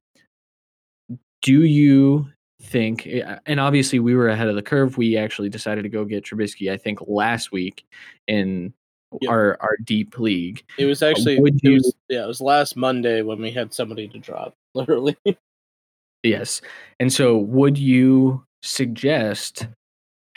[1.42, 2.28] Do you
[2.62, 4.98] think eh, and obviously we were ahead of the curve.
[4.98, 7.86] We actually decided to go get Trubisky, I think, last week
[8.28, 8.74] in
[9.22, 9.32] yep.
[9.32, 10.64] our our deep league.
[10.78, 13.74] It was actually Would you, it was, yeah, it was last Monday when we had
[13.74, 15.18] somebody to drop, literally.
[16.24, 16.62] Yes.
[17.00, 19.68] And so would you suggest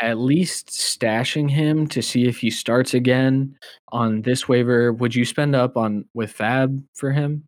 [0.01, 3.57] at least stashing him to see if he starts again
[3.91, 4.93] on this waiver?
[4.93, 7.45] Would you spend up on with FAAB for him?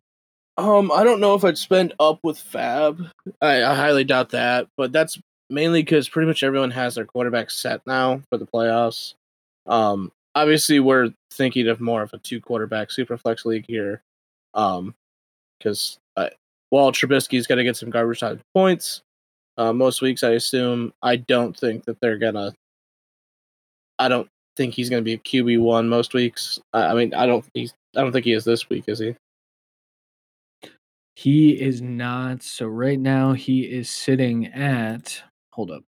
[0.57, 3.09] Um, I don't know if I'd spend up with FAAB.
[3.41, 5.19] I, I highly doubt that, but that's
[5.49, 9.15] mainly because pretty much everyone has their quarterback set now for the playoffs.
[9.65, 14.01] Um, obviously we're thinking of more of a two quarterback super flex league here.
[14.53, 14.95] Um,
[15.59, 15.97] because
[16.69, 19.01] while Trubisky's going to get some garbage time points
[19.57, 20.93] uh, most weeks, I assume.
[21.01, 22.53] I don't think that they're gonna.
[23.99, 26.59] I don't think he's going to be a QB one most weeks.
[26.73, 27.45] I, I mean, I don't.
[27.53, 27.73] He's.
[27.95, 29.15] I don't think he is this week, is he?
[31.15, 32.43] He is not.
[32.43, 35.21] So right now he is sitting at.
[35.53, 35.83] Hold up.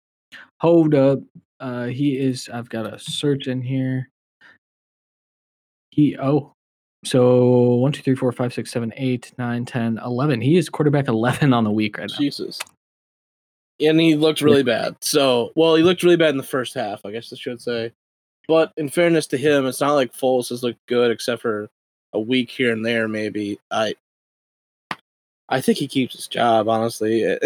[0.62, 1.20] Hold up.
[1.60, 2.50] Uh, he is.
[2.52, 4.10] I've got a search in here.
[5.90, 6.18] He.
[6.18, 6.54] Oh,
[7.06, 10.42] so one, two, three, four, five, six, seven, eight, nine, ten, eleven.
[10.42, 12.18] He is quarterback eleven on the week right now.
[12.18, 12.60] Jesus.
[13.80, 14.96] And he looked really bad.
[15.02, 17.92] So, well, he looked really bad in the first half, I guess I should say.
[18.48, 21.70] But in fairness to him, it's not like Foles has looked good except for
[22.14, 23.60] a week here and there, maybe.
[23.70, 23.94] I,
[25.50, 27.38] I think he keeps his job, honestly.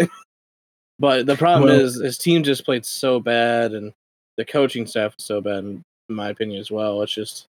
[0.98, 3.92] but the problem well, is his team just played so bad, and
[4.38, 7.02] the coaching staff is so bad, in my opinion, as well.
[7.02, 7.46] It's just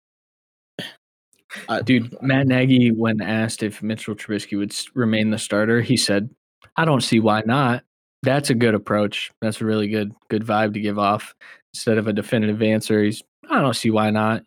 [1.67, 6.29] uh, Dude, Matt Nagy, when asked if Mitchell Trubisky would remain the starter, he said,
[6.77, 7.83] "I don't see why not."
[8.21, 9.31] That's a good approach.
[9.41, 11.35] That's a really good good vibe to give off
[11.73, 13.03] instead of a definitive answer.
[13.03, 14.43] He's, I don't see why not.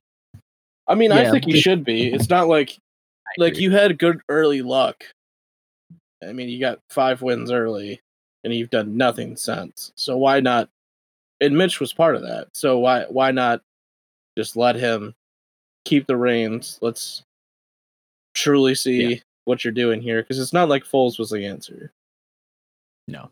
[0.88, 2.12] I mean, yeah, I think he should be.
[2.14, 2.78] It's not like
[3.38, 5.04] like you had good early luck.
[6.26, 8.00] I mean, you got five wins early,
[8.44, 9.92] and you've done nothing since.
[9.96, 10.68] So why not?
[11.40, 12.48] And Mitch was part of that.
[12.54, 13.60] So why why not
[14.38, 15.14] just let him
[15.86, 16.78] keep the reins.
[16.82, 17.22] Let's
[18.34, 19.16] truly see yeah.
[19.46, 21.92] what you're doing here because it's not like Foles was the answer.
[23.08, 23.30] No,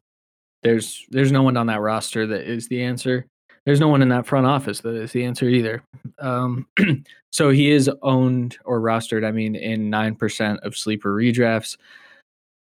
[0.62, 3.26] there's there's no one on that roster that is the answer.
[3.66, 5.82] There's no one in that front office that is the answer either.
[6.18, 6.66] Um,
[7.32, 11.76] so he is owned or rostered, I mean, in nine percent of sleeper redrafts.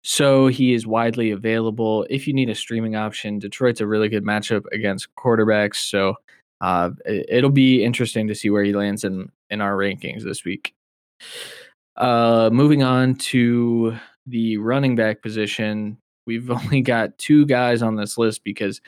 [0.05, 2.05] So he is widely available.
[2.09, 5.75] If you need a streaming option, Detroit's a really good matchup against quarterbacks.
[5.75, 6.15] So
[6.63, 10.73] uh, it'll be interesting to see where he lands in in our rankings this week.
[11.97, 18.17] Uh, moving on to the running back position, we've only got two guys on this
[18.17, 18.79] list because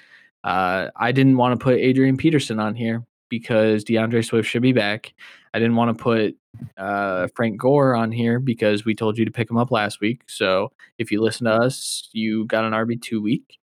[0.46, 4.72] uh, I didn't want to put Adrian Peterson on here because D'Andre Swift should be
[4.72, 5.14] back.
[5.54, 6.38] I didn't want to put
[6.78, 10.22] uh, Frank Gore on here because we told you to pick him up last week.
[10.28, 13.60] So if you listen to us, you got an RB2 week.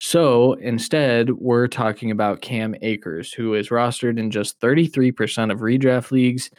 [0.00, 6.10] So instead, we're talking about Cam Akers, who is rostered in just 33% of redraft
[6.10, 6.50] leagues.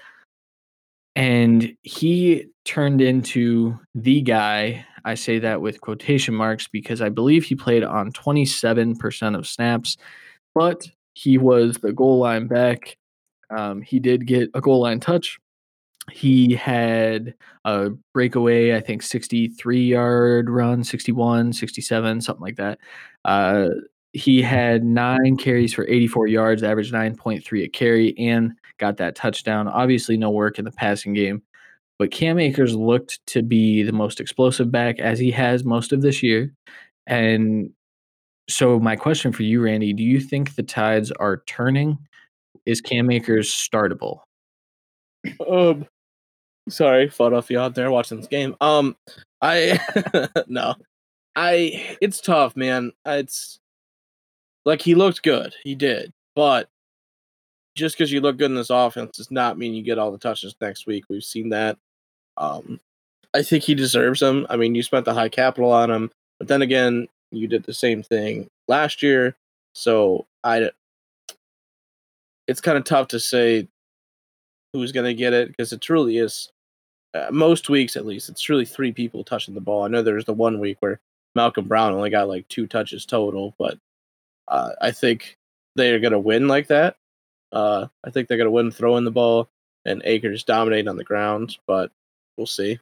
[1.16, 4.86] And he turned into the guy.
[5.06, 9.98] I say that with quotation marks because I believe he played on 27% of snaps,
[10.54, 12.98] but he was the goal line back.
[13.56, 15.40] Um, he did get a goal line touch.
[16.12, 17.34] He had
[17.66, 22.80] a breakaway, I think 63 yard run, 61, 67, something like that.
[23.26, 23.70] Uh,
[24.14, 29.68] he had nine carries for 84 yards, averaged 9.3 a carry, and got that touchdown.
[29.68, 31.42] Obviously, no work in the passing game,
[32.00, 36.02] but Cam Akers looked to be the most explosive back as he has most of
[36.02, 36.54] this year.
[37.06, 37.72] And
[38.50, 41.98] so, my question for you, Randy, do you think the tides are turning?
[42.66, 44.22] Is Cam Akers startable?
[45.50, 45.86] Um,
[46.70, 48.56] sorry, fought off you out there watching this game.
[48.62, 48.96] Um,
[49.42, 49.80] I
[50.48, 50.76] no,
[51.36, 52.92] I it's tough, man.
[53.06, 53.60] It's
[54.66, 56.70] like he looked good, he did, but
[57.76, 60.18] just because you look good in this offense does not mean you get all the
[60.18, 61.06] touches next week.
[61.10, 61.78] We've seen that.
[62.36, 62.80] Um,
[63.34, 64.48] I think he deserves them.
[64.50, 67.74] I mean, you spent the high capital on him, but then again, you did the
[67.74, 69.36] same thing last year.
[69.74, 70.72] So I,
[72.48, 73.68] it's kind of tough to say
[74.74, 76.52] who's going to get it because it truly is.
[77.14, 79.84] Uh, most weeks, at least, it's really three people touching the ball.
[79.84, 81.00] I know there's the one week where
[81.36, 83.78] Malcolm Brown only got like two touches total, but
[84.48, 85.38] uh, I think
[85.76, 86.98] they're going to win like that.
[87.52, 89.50] Uh, I think they're going to win throwing the ball
[89.86, 91.92] and Akers dominate on the ground, but
[92.36, 92.80] we'll see.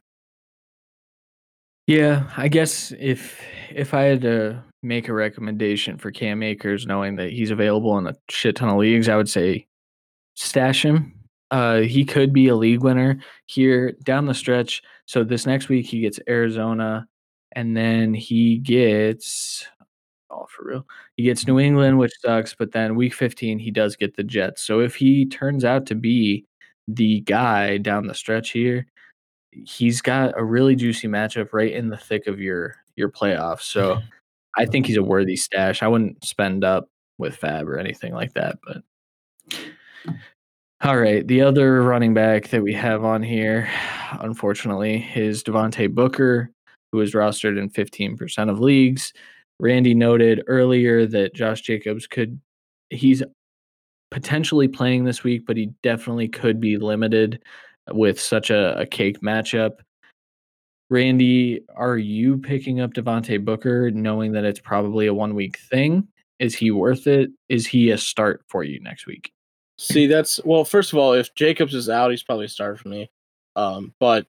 [1.86, 7.16] Yeah, I guess if if I had to make a recommendation for Cam Akers, knowing
[7.16, 9.66] that he's available in a shit ton of leagues, I would say
[10.34, 11.15] stash him.
[11.50, 14.82] Uh, he could be a league winner here down the stretch.
[15.06, 17.06] So this next week he gets Arizona,
[17.52, 19.66] and then he gets
[20.30, 22.54] oh for real, he gets New England, which sucks.
[22.54, 24.62] But then week 15 he does get the Jets.
[24.62, 26.44] So if he turns out to be
[26.88, 28.86] the guy down the stretch here,
[29.52, 33.62] he's got a really juicy matchup right in the thick of your your playoffs.
[33.62, 34.00] So
[34.56, 35.82] I think he's a worthy stash.
[35.82, 38.82] I wouldn't spend up with FAAB or anything like that, but
[40.82, 41.26] all right.
[41.26, 43.68] The other running back that we have on here,
[44.20, 46.50] unfortunately, is Devontae Booker,
[46.92, 49.12] who is rostered in 15% of leagues.
[49.58, 52.38] Randy noted earlier that Josh Jacobs could
[52.90, 53.22] he's
[54.10, 57.42] potentially playing this week, but he definitely could be limited
[57.92, 59.72] with such a, a cake matchup.
[60.90, 66.06] Randy, are you picking up Devontae Booker knowing that it's probably a one week thing?
[66.38, 67.30] Is he worth it?
[67.48, 69.32] Is he a start for you next week?
[69.78, 70.64] See, that's well.
[70.64, 73.10] First of all, if Jacobs is out, he's probably a start for me.
[73.56, 74.26] Um, but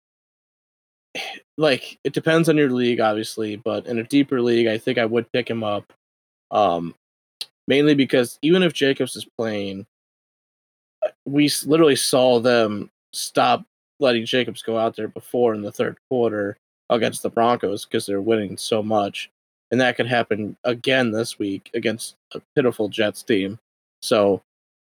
[1.57, 3.55] like it depends on your league, obviously.
[3.55, 5.93] But in a deeper league, I think I would pick him up.
[6.51, 6.95] Um,
[7.67, 9.85] mainly because even if Jacobs is playing,
[11.25, 13.65] we literally saw them stop
[13.99, 16.57] letting Jacobs go out there before in the third quarter
[16.89, 19.29] against the Broncos because they're winning so much.
[19.71, 23.59] And that could happen again this week against a pitiful Jets team.
[24.01, 24.41] So,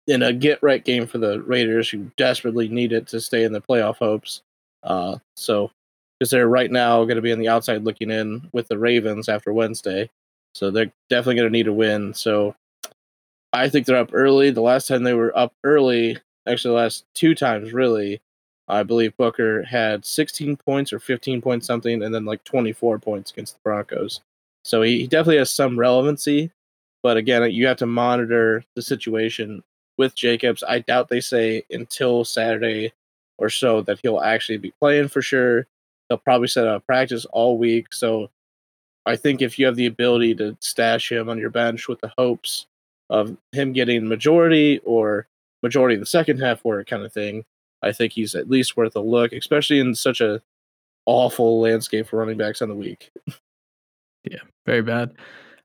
[0.10, 3.54] in a get right game for the Raiders, who desperately need it to stay in
[3.54, 4.42] the playoff hopes.
[4.84, 5.72] Uh, so,
[6.20, 9.30] because they're right now going to be on the outside looking in with the Ravens
[9.30, 10.10] after Wednesday.
[10.56, 12.14] So, they're definitely going to need a win.
[12.16, 12.56] So,
[13.54, 14.50] I think they're up early.
[14.50, 16.18] The last time they were up early,
[16.48, 18.20] actually, the last two times, really,
[18.68, 23.32] I believe Booker had 16 points or 15 points something, and then like 24 points
[23.32, 24.22] against the Broncos.
[24.64, 26.52] So he, he definitely has some relevancy.
[27.02, 29.64] But again, you have to monitor the situation
[30.00, 30.64] with Jacobs.
[30.68, 32.94] I doubt they say until Saturday
[33.38, 35.68] or so that he'll actually be playing for sure.
[36.08, 37.94] They'll probably set up practice all week.
[37.94, 38.32] So
[39.06, 42.12] I think if you have the ability to stash him on your bench with the
[42.18, 42.66] hopes
[43.10, 45.28] of him getting majority or
[45.62, 47.44] majority of the second half work kind of thing,
[47.84, 50.42] I think he's at least worth a look, especially in such a
[51.06, 53.12] awful landscape for running backs on the week.
[54.30, 55.14] Yeah, very bad.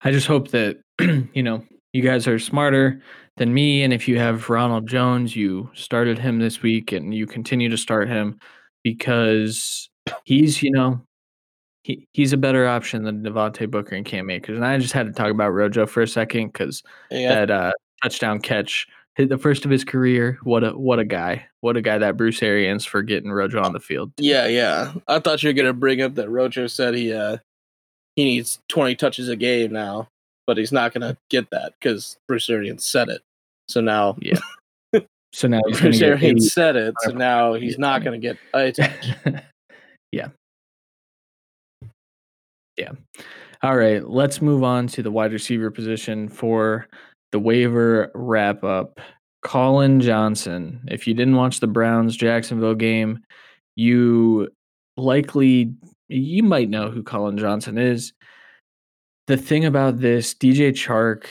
[0.03, 3.03] I just hope that you know you guys are smarter
[3.37, 7.27] than me, and if you have Ronald Jones, you started him this week, and you
[7.27, 8.39] continue to start him
[8.83, 9.89] because
[10.25, 11.01] he's you know
[11.83, 14.57] he, he's a better option than Devontae Booker and Cam Akers.
[14.57, 17.35] And I just had to talk about Rojo for a second because yeah.
[17.35, 17.73] that uh,
[18.03, 20.39] touchdown catch hit the first of his career.
[20.43, 21.47] What a what a guy!
[21.61, 24.13] What a guy that Bruce Arians for getting Rojo on the field.
[24.17, 24.95] Yeah, yeah.
[25.09, 27.39] I thought you were gonna bring up that Rojo said he uh
[28.17, 30.09] he needs twenty touches a game now,
[30.47, 33.23] but he's not gonna get that because Bruce Arians said it.
[33.69, 34.39] So now, yeah.
[35.35, 38.25] So now he's going to get Arian said it, so now he's not going to
[38.25, 38.39] get
[40.13, 40.29] yeah.
[42.77, 42.93] Yeah.
[43.61, 44.09] All right.
[44.09, 46.87] Let's move on to the wide receiver position for
[47.33, 49.01] the waiver wrap up.
[49.43, 50.81] Colin Johnson.
[50.87, 53.19] If you didn't watch the Browns Jacksonville game,
[53.75, 54.49] you
[54.97, 55.75] likely
[56.07, 58.13] you might know who Colin Johnson is.
[59.27, 61.25] The thing about this DJ Chark,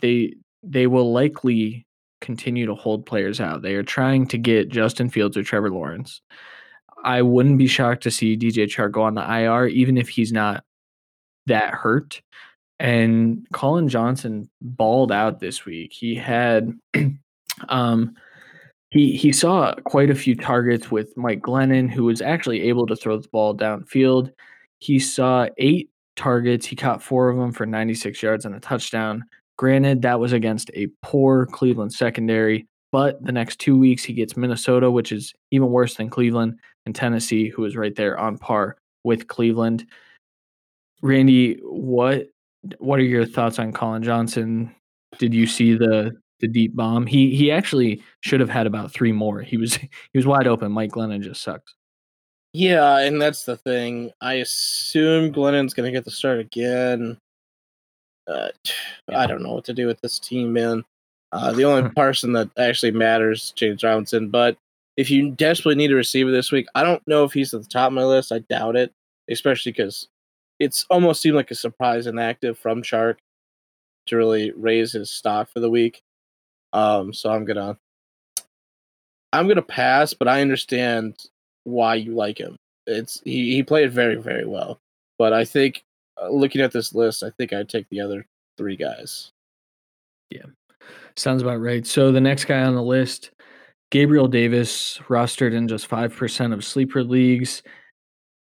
[0.00, 1.86] they they will likely
[2.20, 3.62] continue to hold players out.
[3.62, 6.22] They are trying to get Justin Fields or Trevor Lawrence.
[7.04, 10.32] I wouldn't be shocked to see DJ Chark go on the IR, even if he's
[10.32, 10.64] not
[11.46, 12.22] that hurt.
[12.78, 15.92] And Colin Johnson balled out this week.
[15.92, 16.72] He had
[17.68, 18.14] um
[18.90, 22.96] he he saw quite a few targets with Mike Glennon, who was actually able to
[22.96, 24.32] throw the ball downfield.
[24.78, 25.90] He saw eight
[26.22, 26.66] targets.
[26.66, 29.24] He caught four of them for 96 yards and a touchdown.
[29.58, 34.36] Granted, that was against a poor Cleveland secondary, but the next two weeks he gets
[34.36, 38.76] Minnesota, which is even worse than Cleveland, and Tennessee, who is right there on par
[39.04, 39.86] with Cleveland.
[41.02, 42.28] Randy, what
[42.78, 44.74] what are your thoughts on Colin Johnson?
[45.18, 47.06] Did you see the the deep bomb?
[47.06, 49.40] He he actually should have had about three more.
[49.40, 50.70] He was he was wide open.
[50.72, 51.74] Mike Glennon just sucks.
[52.52, 54.12] Yeah, and that's the thing.
[54.20, 57.18] I assume Glennon's going to get the start again.
[58.28, 58.48] Uh,
[59.08, 60.84] I don't know what to do with this team, man.
[61.32, 64.28] Uh, the only person that actually matters is James Robinson.
[64.28, 64.58] But
[64.96, 67.68] if you desperately need a receiver this week, I don't know if he's at the
[67.68, 68.32] top of my list.
[68.32, 68.92] I doubt it,
[69.30, 70.08] especially because
[70.60, 73.16] it's almost seemed like a surprise inactive from Chark
[74.06, 76.02] to really raise his stock for the week.
[76.74, 77.78] Um, so I'm gonna
[79.32, 81.16] I'm gonna pass, but I understand
[81.64, 82.56] why you like him.
[82.86, 84.80] It's he, he played very very well,
[85.18, 85.84] but I think
[86.20, 89.30] uh, looking at this list, I think I'd take the other three guys.
[90.30, 90.46] Yeah,
[91.16, 91.86] sounds about right.
[91.86, 93.30] So the next guy on the list,
[93.90, 97.62] Gabriel Davis, rostered in just five percent of sleeper leagues.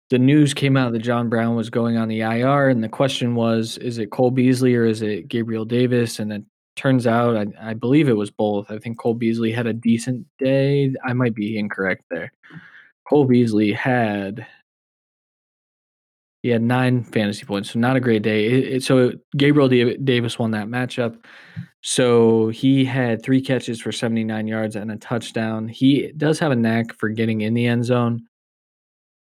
[0.09, 3.33] The news came out that John Brown was going on the IR, and the question
[3.33, 6.19] was, is it Cole Beasley or is it Gabriel Davis?
[6.19, 6.43] And it
[6.75, 8.69] turns out, I, I believe it was both.
[8.69, 10.93] I think Cole Beasley had a decent day.
[11.05, 12.33] I might be incorrect there.
[13.11, 14.47] Cole Beasley had
[16.43, 18.45] he had nine fantasy points, so not a great day.
[18.45, 21.21] It, it, so Gabriel Davis won that matchup.
[21.81, 25.67] So he had three catches for 79 yards and a touchdown.
[25.67, 28.27] He does have a knack for getting in the end zone.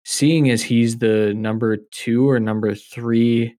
[0.04, 3.56] Seeing as he's the number two or number three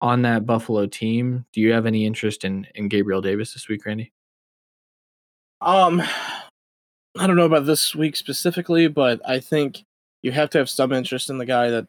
[0.00, 3.84] on that Buffalo team, do you have any interest in in Gabriel Davis this week,
[3.84, 4.12] Randy?
[5.60, 6.00] Um,
[7.18, 9.84] I don't know about this week specifically, but I think
[10.22, 11.86] you have to have some interest in the guy that,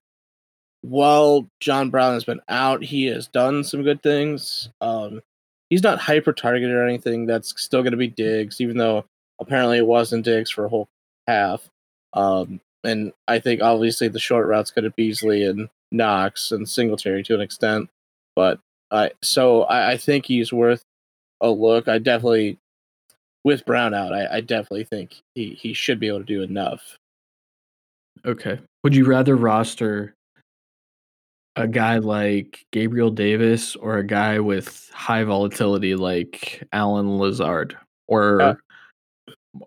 [0.81, 4.69] while John Brown has been out, he has done some good things.
[4.81, 5.21] Um,
[5.69, 7.25] he's not hyper targeted or anything.
[7.25, 9.05] That's still going to be Diggs, even though
[9.39, 10.87] apparently it wasn't Diggs for a whole
[11.27, 11.67] half.
[12.13, 17.23] Um, and I think obviously the short route's going to Beasley and Knox and Singletary
[17.23, 17.89] to an extent.
[18.35, 18.59] But
[18.91, 20.83] I so I, I think he's worth
[21.41, 21.87] a look.
[21.87, 22.59] I definitely
[23.45, 26.97] with Brown out, I, I definitely think he, he should be able to do enough.
[28.25, 28.59] Okay.
[28.83, 30.15] Would you rather roster
[31.55, 37.77] a guy like Gabriel Davis or a guy with high volatility like Allen Lazard
[38.07, 38.55] or Uh,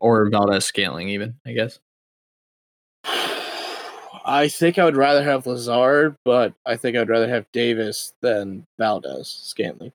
[0.01, 1.79] or Valdes-Scantling even, I guess.
[3.05, 8.66] I think I would rather have Lazard, but I think I'd rather have Davis than
[8.79, 9.93] Valdes-Scantling.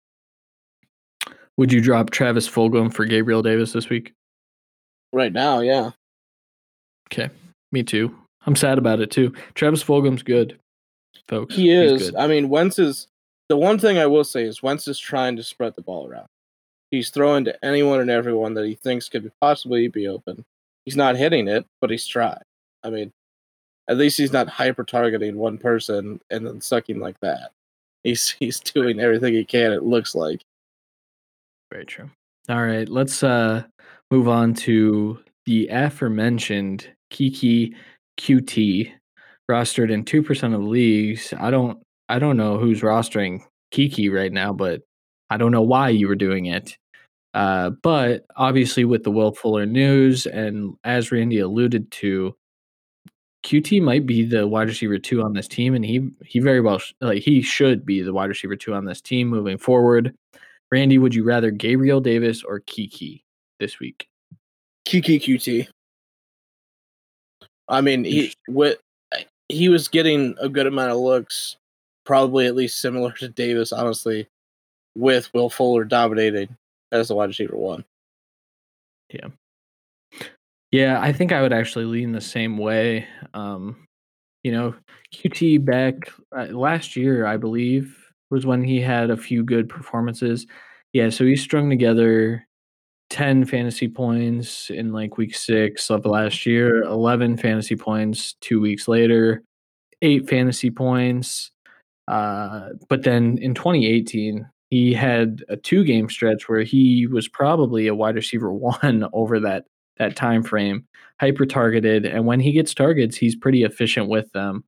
[1.57, 4.13] Would you drop Travis Fulgham for Gabriel Davis this week?
[5.11, 5.91] Right now, yeah.
[7.11, 7.29] Okay.
[7.71, 8.15] Me too.
[8.45, 9.33] I'm sad about it too.
[9.55, 10.59] Travis Fulgham's good,
[11.27, 11.55] folks.
[11.55, 12.13] He is.
[12.15, 13.07] I mean, Wentz is
[13.49, 16.27] the one thing I will say is Wentz is trying to spread the ball around.
[16.91, 20.45] He's throwing to anyone and everyone that he thinks could possibly be open.
[20.85, 22.43] He's not hitting it, but he's tried.
[22.83, 23.11] I mean,
[23.87, 27.51] at least he's not hyper targeting one person and then sucking like that.
[28.03, 29.71] He's he's doing everything he can.
[29.71, 30.41] It looks like.
[31.73, 32.11] Very true.
[32.49, 33.63] All right, let's uh
[34.11, 35.17] move on to
[35.47, 37.73] the aforementioned Keke
[38.19, 38.91] Coutee
[39.49, 41.33] rostered in 2% of the leagues.
[41.35, 43.39] I don't I don't know who's rostering
[43.73, 44.81] Keke right now, but
[45.31, 46.77] I don't know why you were doing it.
[47.33, 52.35] Uh, but obviously with the Will Fuller news and as Randy alluded to,
[53.43, 56.77] Coutee might be the wide receiver 2 on this team and he he very well
[56.77, 60.15] sh- like he should be the wide receiver 2 on this team moving forward.
[60.73, 63.21] Randy, would you rather Gabriel Davis or Keke
[63.59, 64.07] this week?
[64.87, 65.67] Keke Coutee.
[67.67, 68.79] I mean, he with
[69.49, 71.57] he was getting a good amount of looks,
[72.07, 74.27] probably at least similar to Davis, honestly,
[74.95, 76.57] with Will Fuller dominating
[76.91, 77.85] as the wide receiver one.
[79.09, 79.27] Yeah.
[80.71, 83.07] Yeah, I think I would actually lean the same way.
[83.35, 83.85] Um,
[84.43, 84.73] you know,
[85.13, 88.02] Coutee back uh, last year, I believe,
[88.33, 90.47] was when he had a few good performances.
[90.91, 92.45] Yeah, so he strung together
[93.11, 98.87] 10 fantasy points in like week six of last year, 11 fantasy points two weeks
[98.87, 99.43] later,
[100.01, 101.51] eight fantasy points.
[102.07, 107.85] Uh, but then in 2018, he had a two game stretch where he was probably
[107.85, 109.65] a wide receiver one over that
[109.97, 110.87] that time frame,
[111.19, 114.63] hyper targeted, and when he gets targets, he's pretty efficient with them.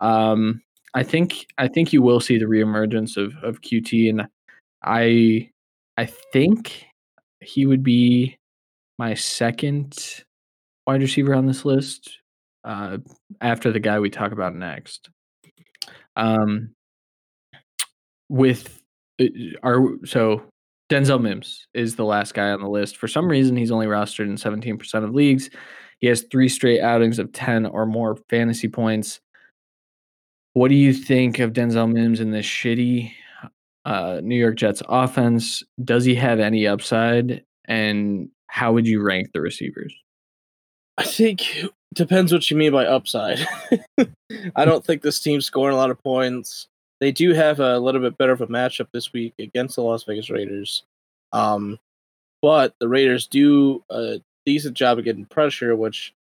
[0.00, 0.60] Um,
[0.94, 4.26] I think I think you will see the reemergence of of Coutee, and
[4.84, 5.50] I
[5.96, 6.86] I think
[7.40, 8.36] he would be
[8.98, 10.22] my second
[10.86, 12.18] wide receiver on this list
[12.64, 12.98] uh,
[13.40, 15.10] after the guy we talk about next.
[16.16, 16.74] Um,
[18.28, 18.82] with
[19.20, 19.26] uh,
[19.62, 20.42] our so
[20.90, 22.98] Denzel Mims is the last guy on the list.
[22.98, 25.48] For some reason, he's only rostered in 17% of leagues.
[26.00, 29.20] He has three straight outings of 10 or more fantasy points.
[30.54, 33.12] What do you think of Denzel Mims in this shitty
[33.84, 35.62] uh, New York Jets offense?
[35.82, 37.44] Does he have any upside?
[37.66, 39.94] And how would you rank the receivers?
[40.98, 41.46] I think
[41.94, 43.46] depends what you mean by upside.
[44.56, 46.68] I don't think this team's scoring a lot of points.
[47.00, 50.04] They do have a little bit better of a matchup this week against the Las
[50.04, 50.84] Vegas Raiders.
[51.32, 51.78] Um,
[52.42, 56.14] but the Raiders do a decent job of getting pressure, which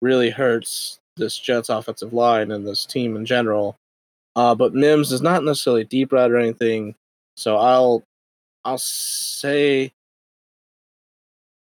[0.00, 3.76] really hurts this Jets offensive line and this team in general.
[4.34, 6.94] Uh, but Mims is not necessarily deep red or anything,
[7.36, 8.02] so I'll
[8.64, 9.92] I'll say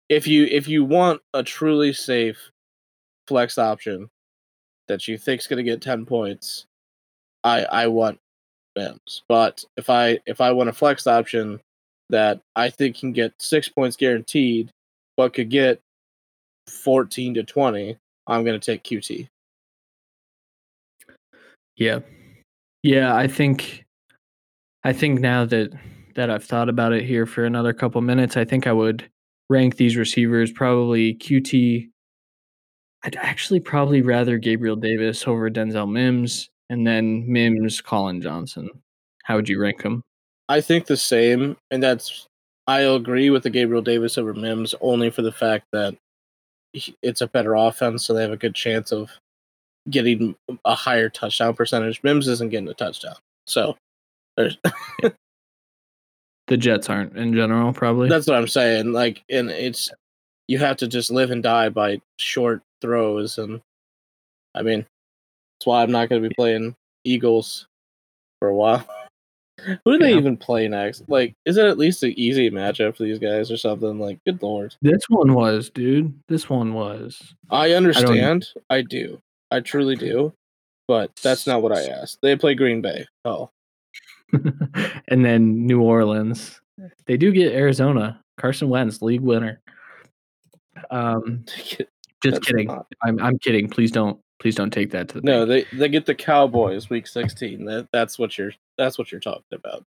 [0.08, 2.50] if you if you want a truly safe
[3.26, 4.08] flex option
[4.88, 6.66] that you think's going to get 10 points,
[7.44, 8.18] I I want
[8.76, 9.22] Mims.
[9.28, 11.60] But if I if I want a flex option
[12.10, 14.70] that I think can get 6 points guaranteed
[15.16, 15.80] but could get
[16.68, 17.96] 14 to 20,
[18.26, 19.28] I'm going to take Coutee.
[21.76, 22.00] Yeah.
[22.82, 23.84] Yeah, I think
[24.84, 25.70] I think now that
[26.14, 29.08] that I've thought about it here for another couple minutes, I think I would
[29.50, 31.88] rank these receivers probably Coutee.
[33.04, 38.70] I'd actually probably rather Gabriel Davis over Denzel Mims and then Mims, Colin Johnson.
[39.24, 40.02] How would you rank them?
[40.48, 42.26] I think the same, and that's
[42.66, 45.96] I'll agree with the Gabriel Davis over Mims only for the fact that
[47.02, 49.10] it's a better offense, so they have a good chance of
[49.90, 50.34] getting
[50.64, 52.02] a higher touchdown percentage.
[52.02, 53.16] Mims isn't getting a touchdown,
[53.46, 53.76] so
[54.36, 54.58] there's
[56.46, 58.08] the Jets aren't in general, probably.
[58.08, 58.92] That's what I'm saying.
[58.92, 59.90] Like, and it's
[60.48, 63.60] you have to just live and die by short throws, and
[64.54, 66.74] I mean, that's why I'm not going to be playing
[67.04, 67.66] Eagles
[68.40, 68.86] for a while.
[69.84, 70.18] Who do they yeah.
[70.18, 71.08] even play next?
[71.08, 73.98] Like, is it at least an easy matchup for these guys or something?
[73.98, 74.74] Like, good lord.
[74.82, 76.12] This one was, dude.
[76.28, 77.34] This one was.
[77.50, 78.48] I understand.
[78.68, 79.18] I, I do.
[79.56, 80.32] I truly do.
[80.88, 82.18] But that's not what I asked.
[82.22, 83.06] They play Green Bay.
[83.24, 83.50] Oh.
[85.08, 86.60] and then New Orleans.
[87.06, 88.22] They do get Arizona.
[88.36, 89.60] Carson Wentz, league winner.
[90.90, 91.44] Um,
[92.22, 92.68] just kidding.
[92.68, 92.86] Not...
[93.02, 93.68] I'm I'm kidding.
[93.68, 95.46] Please don't please don't take that to the no.
[95.46, 95.66] Bank.
[95.70, 97.64] They they get the Cowboys week 16.
[97.64, 99.84] That that's what you're that's what you're talking about.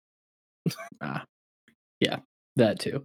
[1.01, 1.26] ah,
[1.99, 2.20] yeah,
[2.55, 3.03] that too.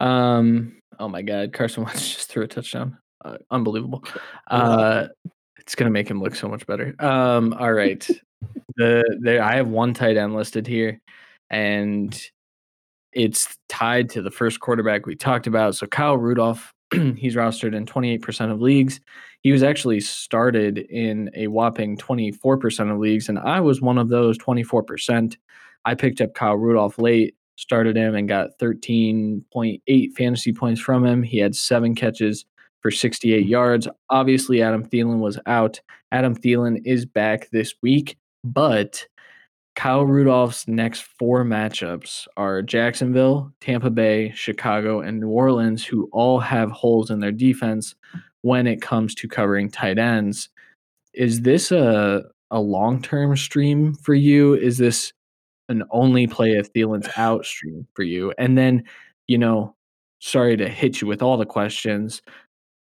[0.00, 2.98] Um, oh my God, Carson Wentz just threw a touchdown.
[3.24, 4.04] Uh, unbelievable.
[4.48, 5.08] Uh,
[5.64, 6.94] it's gonna make him look so much better.
[7.00, 8.08] Um, all right
[8.76, 11.00] the there I have one tight end listed here,
[11.50, 12.20] and
[13.12, 15.76] it's tied to the first quarterback we talked about.
[15.76, 19.00] So Kyle Rudolph, he's rostered in 28% of leagues.
[19.42, 24.08] He was actually started in a whopping 24% of leagues, and I was one of
[24.08, 25.36] those 24%.
[25.84, 31.22] I picked up Kyle Rudolph late, started him, and got 13.8 fantasy points from him.
[31.22, 32.46] He had seven catches
[32.84, 33.88] for 68 yards.
[34.10, 35.80] Obviously, Adam Thielen was out.
[36.12, 38.18] Adam Thielen is back this week.
[38.44, 39.06] But
[39.74, 46.38] Kyle Rudolph's next four matchups are Jacksonville, Tampa Bay, Chicago, and New Orleans, who all
[46.40, 47.94] have holes in their defense
[48.42, 50.50] when it comes to covering tight ends.
[51.14, 54.52] Is this a a long term stream for you?
[54.52, 55.14] Is this
[55.70, 58.34] an only play if Thielen's out stream for you?
[58.36, 58.84] And then,
[59.26, 59.74] you know,
[60.24, 62.22] sorry to hit you with all the questions.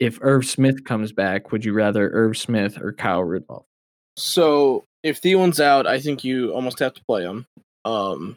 [0.03, 3.65] If Irv Smith comes back, would you rather Irv Smith or Kyle Rudolph?
[4.17, 7.45] So if Thielen's out, I think you almost have to play him.
[7.85, 8.35] Um,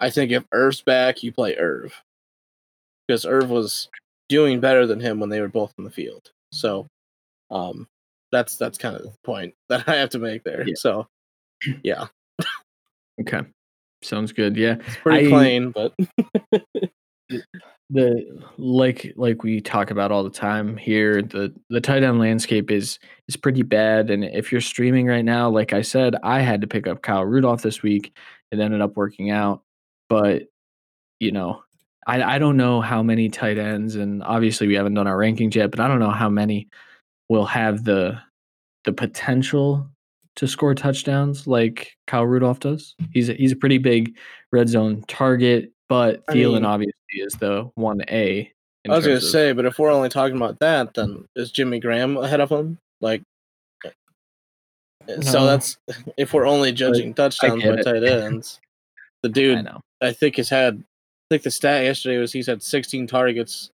[0.00, 1.94] I think if Irv's back, you play Irv
[3.06, 3.88] because Irv was
[4.28, 6.32] doing better than him when they were both in the field.
[6.50, 6.88] So,
[7.52, 7.86] um,
[8.32, 10.66] that's that's kind of the point that I have to make there.
[10.66, 10.74] Yeah.
[10.76, 11.06] So,
[11.84, 12.08] yeah.
[13.20, 13.42] okay,
[14.02, 14.56] sounds good.
[14.56, 15.94] Yeah, it's pretty I, plain, but
[17.90, 22.70] the like like we talk about all the time here, the the tight end landscape
[22.70, 24.10] is is pretty bad.
[24.10, 27.24] And if you're streaming right now, like I said, I had to pick up Kyle
[27.24, 28.16] Rudolph this week.
[28.52, 29.62] It ended up working out,
[30.08, 30.44] but
[31.20, 31.62] you know,
[32.06, 35.54] I I don't know how many tight ends, and obviously we haven't done our rankings
[35.54, 36.68] yet, but I don't know how many
[37.28, 38.20] will have the
[38.84, 39.88] the potential
[40.36, 42.94] to score touchdowns like Kyle Rudolph does.
[43.12, 44.14] He's a, he's a pretty big
[44.52, 48.50] red zone target, but I Thielen mean- obviously is the one A.
[48.88, 52.16] I was gonna say, but if we're only talking about that, then is Jimmy Graham
[52.16, 52.78] ahead of him?
[53.02, 53.20] Like,
[53.84, 53.90] eh,
[55.08, 55.76] eh, so that's
[56.16, 57.82] if we're only judging touchdowns by it.
[57.82, 58.60] tight ends.
[59.22, 59.80] The I dude, know.
[60.00, 60.76] I think has had.
[60.78, 63.68] I think the stat yesterday was he's had 16 targets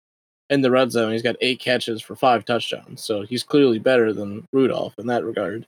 [0.48, 1.12] in the red zone.
[1.12, 3.02] He's got eight catches for five touchdowns.
[3.04, 5.66] So he's clearly better than Rudolph in that regard.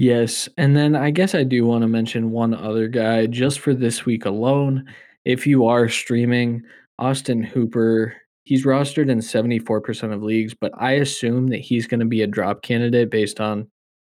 [0.00, 3.74] Yes, and then I guess I do want to mention one other guy just for
[3.74, 4.86] this week alone.
[5.26, 6.62] If you are streaming,
[6.98, 12.06] Austin Hooper, he's rostered in 74% of leagues, but I assume that he's going to
[12.06, 13.68] be a drop candidate based on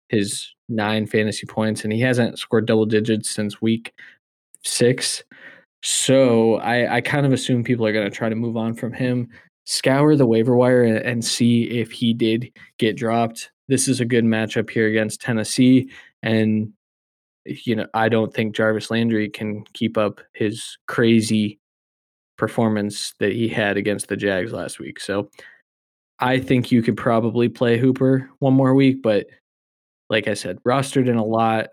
[0.08, 3.92] his nine fantasy points, and he hasn't scored double digits since week
[4.64, 5.22] six.
[5.84, 8.92] So I, I kind of assume people are going to try to move on from
[8.92, 9.28] him.
[9.66, 13.52] Scour the waiver wire and, and see if he did get dropped.
[13.68, 15.90] This is a good matchup here against Tennessee,
[16.22, 16.72] and
[17.44, 21.58] you know I don't think Jarvis Landry can keep up his crazy
[22.36, 25.00] performance that he had against the Jags last week.
[25.00, 25.30] So
[26.18, 29.26] I think you could probably play Hooper one more week, but
[30.08, 31.68] like I said, rostered in a lot.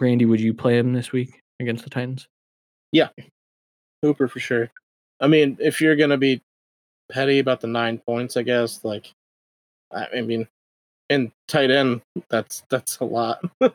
[0.00, 2.28] Randy, would you play him this week against the Titans?
[2.92, 3.08] Yeah.
[4.02, 4.70] Hooper for sure.
[5.20, 6.40] I mean, if you're gonna be
[7.10, 8.84] petty about the nine points, I guess.
[8.84, 9.12] Like,
[9.92, 10.46] I mean,
[11.10, 13.40] in tight end, that's that's a lot.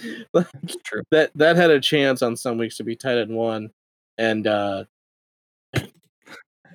[0.00, 1.02] It's true.
[1.10, 3.70] that that had a chance on some weeks to be tight end one,
[4.16, 4.84] and uh,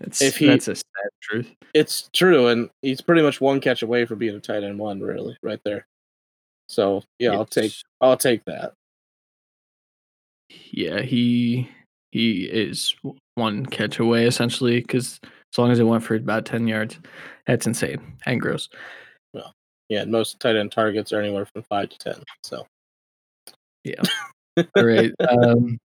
[0.02, 0.84] It's, If he- that's a sad
[1.22, 1.56] truth.
[1.74, 5.00] it's true, and he's pretty much one catch away from being a tight end one,
[5.00, 5.88] really, right there.
[6.68, 8.74] So yeah, I'll take I'll take that.
[10.72, 11.70] Yeah, he
[12.12, 12.96] he is
[13.36, 17.00] one catch away essentially because as long as it went for about ten yards,
[17.48, 18.68] that's insane and gross.
[19.94, 22.24] Yeah, and most tight end targets are anywhere from five to ten.
[22.44, 22.66] So
[23.84, 24.02] yeah.
[24.76, 25.80] All right, um,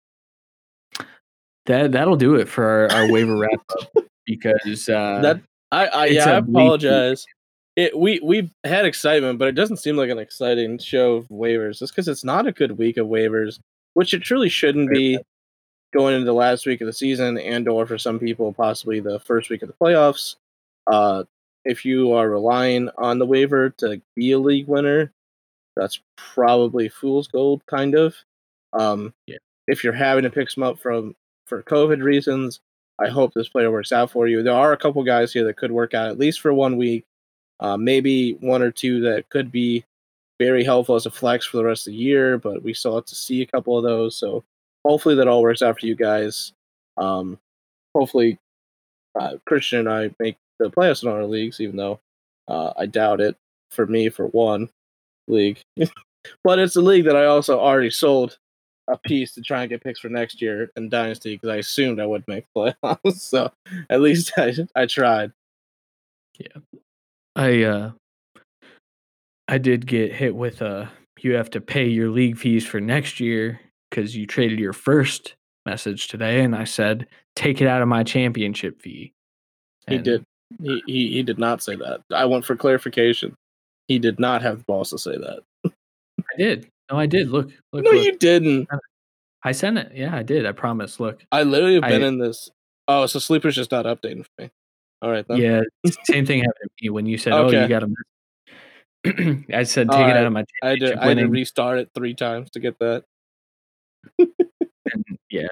[1.67, 5.41] that that'll do it for our, our waiver wrap up because uh, that
[5.73, 6.65] I, I yeah, I a bleak week.
[6.65, 7.27] apologize.
[7.75, 11.79] It we we had excitement, but it doesn't seem like an exciting show of waivers.
[11.79, 13.59] Just because it's not a good week of waivers,
[13.95, 15.19] which it truly shouldn't be
[15.93, 19.21] going into the last week of the season, and or for some people possibly the
[19.21, 20.37] first week of the playoffs.
[20.87, 21.25] Uh,
[21.67, 25.12] if you are relying on the waiver to be a league winner,
[25.77, 28.14] that's probably fool's gold, kind of.
[28.73, 29.37] Um, Yeah.
[29.67, 32.61] If you're having to pick some up from for COVID reasons,
[33.01, 34.43] I hope this player works out for you.
[34.43, 37.05] There are a couple guys here that could work out at least for one week,
[37.61, 39.85] uh, maybe one or two that could be
[40.39, 42.39] very helpful as a flex for the rest of the year.
[42.39, 44.17] But we still have to see a couple of those.
[44.17, 44.45] So
[44.85, 46.53] hopefully that all works out for you guys.
[46.97, 47.39] Um,
[47.95, 48.39] hopefully
[49.19, 52.01] uh, Christian and I make the playoffs in our leagues, even though
[52.49, 53.37] uh, I doubt it
[53.71, 54.69] for me for one
[55.29, 55.59] league.
[56.45, 58.39] but it's a league that I also already sold
[58.89, 62.01] a piece to try and get picks for next year in Dynasty because I assumed
[62.01, 63.21] I would make playoffs.
[63.21, 63.53] So
[63.91, 65.33] at least I I tried.
[66.39, 66.61] Yeah,
[67.35, 67.91] I uh
[69.49, 70.91] I did get hit with a
[71.21, 75.35] you have to pay your league fees for next year because you traded your first
[75.65, 79.13] message today, and I said take it out of my championship fee.
[79.89, 80.25] He did.
[80.62, 82.03] He, he he did not say that.
[82.12, 83.34] I went for clarification.
[83.88, 85.40] He did not have the balls to say that.
[85.64, 86.68] I did.
[86.90, 87.28] No, I did.
[87.30, 87.84] Look, look.
[87.84, 88.05] No, look.
[88.05, 88.68] you didn't.
[89.42, 89.92] I sent it.
[89.94, 90.47] Yeah, I did.
[90.47, 90.99] I promise.
[90.99, 91.24] Look.
[91.32, 92.51] I literally have been I- in this.
[92.88, 94.51] Oh, so sleeper's just not updating for me.
[95.03, 95.38] All right then.
[95.38, 95.62] Yeah,
[96.05, 97.68] same thing happened to me when you said, "Oh, you Okay.
[97.68, 97.80] got
[99.05, 101.26] to." I said, "Take Oh, it out of my I had, to, I had to
[101.26, 103.05] restart it three times to get that.
[104.18, 105.49] And yeah.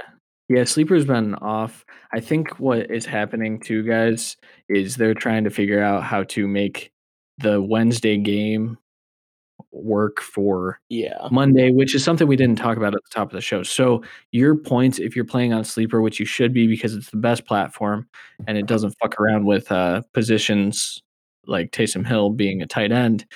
[0.49, 1.85] Yeah, sleeper's been off.
[2.13, 4.37] I think what is happening too, guys,
[4.69, 6.93] is they're trying to figure out how to make
[7.39, 8.77] the Wednesday game
[9.73, 11.29] work for Yeah.
[11.31, 13.63] Monday, which is something we didn't talk about at the top of the show.
[13.63, 17.17] So your points, if you're playing on sleeper, which you should be because it's the
[17.17, 18.07] best platform
[18.47, 21.03] and it doesn't fuck around with uh, positions
[21.47, 23.27] like Taysom Hill being a tight end.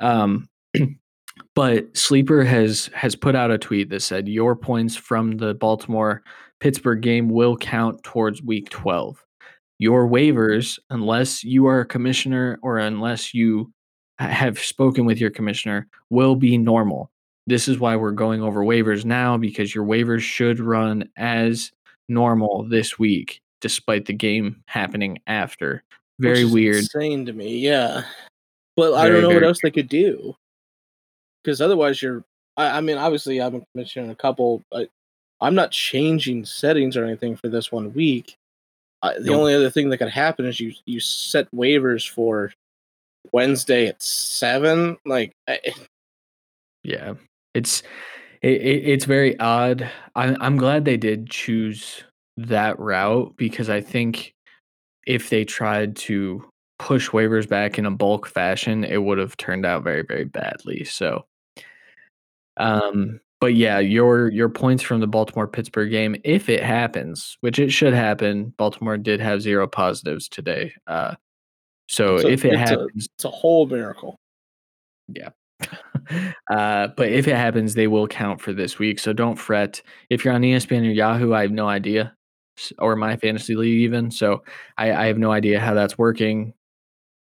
[0.00, 0.48] Um,
[1.54, 6.22] but sleeper has has put out a tweet that said your points from the Baltimore
[6.60, 9.22] Pittsburgh game will count towards week 12.
[9.78, 13.72] Your waivers, unless you are a commissioner or unless you
[14.18, 17.10] have spoken with your commissioner, will be normal.
[17.46, 21.70] This is why we're going over waivers now because your waivers should run as
[22.08, 23.40] normal this week.
[23.60, 25.82] despite the game happening after.
[26.18, 26.76] Very weird.
[26.76, 27.58] insane to me.
[27.58, 28.02] Yeah,
[28.76, 30.34] but I don't know what else they could do.
[31.42, 32.24] Because otherwise, you're.
[32.56, 34.62] I, I mean, obviously, I'm mentioning a couple.
[34.70, 34.88] But
[35.40, 38.36] I'm not changing settings or anything for this one week.
[39.02, 39.40] Uh, the Nope.
[39.40, 42.52] only other thing that could happen is you you set waivers for
[43.32, 44.96] Wednesday at seven.
[45.04, 45.58] Like, I,
[46.82, 47.14] Yeah,
[47.54, 47.82] it's
[48.42, 49.88] it, it, it's very odd.
[50.14, 52.04] I, I'm glad they did choose
[52.36, 54.34] that route because I think
[55.06, 56.44] if they tried to
[56.78, 60.84] push waivers back in a bulk fashion, it would have turned out very very badly.
[60.84, 61.26] So,
[62.56, 67.58] um, but yeah, your your points from the Baltimore Pittsburgh game, if it happens, which
[67.58, 70.72] it should happen, Baltimore did have zero positives today.
[70.86, 71.14] Uh,
[71.88, 74.16] so So if it it's a- happens, it's a whole miracle.
[75.08, 75.30] Yeah.
[76.50, 78.98] uh, but if it happens, they will count for this week.
[78.98, 79.80] So don't fret.
[80.10, 82.14] If you're on ESPN or Yahoo, I have no idea,
[82.78, 84.10] or my fantasy league even.
[84.10, 84.42] So
[84.76, 86.52] I, I have no idea how that's working.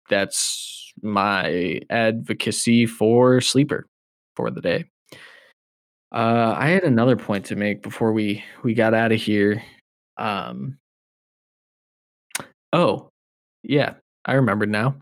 [0.09, 3.87] That's my advocacy for sleeper
[4.37, 4.85] for the day.
[6.15, 9.61] Uh, I had another point to make before we we got out of here.
[10.17, 10.79] Um,
[12.73, 13.09] oh,
[13.65, 13.95] yeah,
[14.25, 14.97] I remembered now.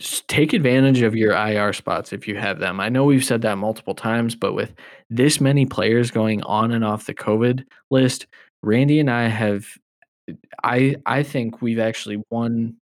[0.00, 2.80] S- Take advantage of your IR spots if you have them.
[2.80, 4.74] I know we've said that multiple times, but with
[5.08, 8.26] this many players going on and off the COVID list,
[8.64, 9.66] Randy and I have
[10.64, 12.76] I I think we've actually won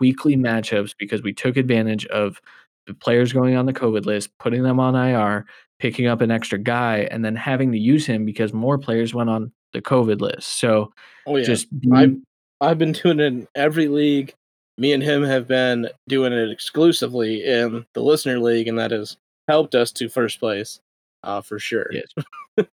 [0.00, 2.40] weekly matchups because we took advantage of
[2.86, 5.46] the players going on the COVID list, putting them on IR,
[5.80, 9.30] picking up an extra guy, and then having to use him because more players went
[9.30, 10.60] on the COVID list.
[10.60, 10.92] So
[11.26, 12.20] Oh yeah, just I- be,
[12.60, 14.34] I've been doing it in every league.
[14.78, 19.16] Me and him have been doing it exclusively in the listener league, and that has
[19.48, 20.80] helped us to first place,
[21.22, 21.90] uh, for sure.
[21.90, 22.66] Yes.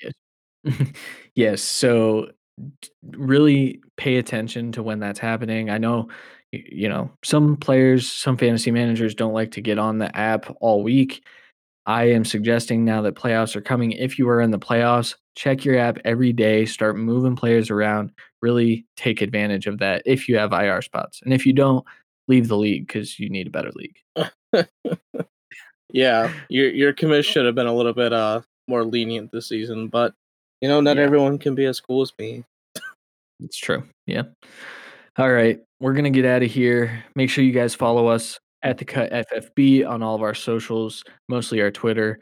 [0.00, 0.12] yes.
[1.34, 1.62] yes.
[1.62, 2.30] So
[3.12, 5.70] really pay attention to when that's happening.
[5.70, 6.08] I know,
[6.52, 10.82] you know, some players, some fantasy managers don't like to get on the app all
[10.82, 11.24] week.
[11.88, 13.92] I am suggesting now that playoffs are coming.
[13.92, 18.12] If you are in the playoffs, check your app every day, start moving players around,
[18.42, 21.20] really take advantage of that if you have IR spots.
[21.24, 21.84] And if you don't,
[22.28, 23.96] leave the league because you need a better league.
[25.90, 29.88] Yeah, your your commish should have been a little bit uh more lenient this season,
[29.88, 30.12] but
[30.60, 31.04] you know, not Yeah.
[31.04, 32.44] everyone can be as cool as me.
[33.40, 33.84] It's true.
[34.06, 34.24] Yeah.
[35.16, 35.60] All right.
[35.80, 37.04] We're going to get out of here.
[37.14, 41.04] Make sure you guys follow us at the cut FFB on all of our socials,
[41.28, 42.20] mostly our Twitter.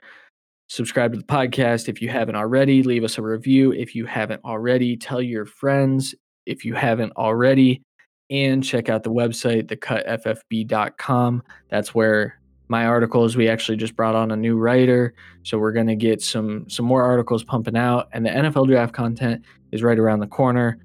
[0.68, 2.82] Subscribe to the podcast if you haven't already.
[2.82, 4.96] Leave us a review if you haven't already.
[4.96, 6.14] Tell your friends
[6.44, 7.82] if you haven't already.
[8.28, 11.42] And check out the website, thecutffb.com.
[11.70, 15.14] That's where my articles, we actually just brought on a new writer.
[15.44, 18.08] So we're going to get some some more articles pumping out.
[18.12, 20.78] And the NFL draft content is right around the corner.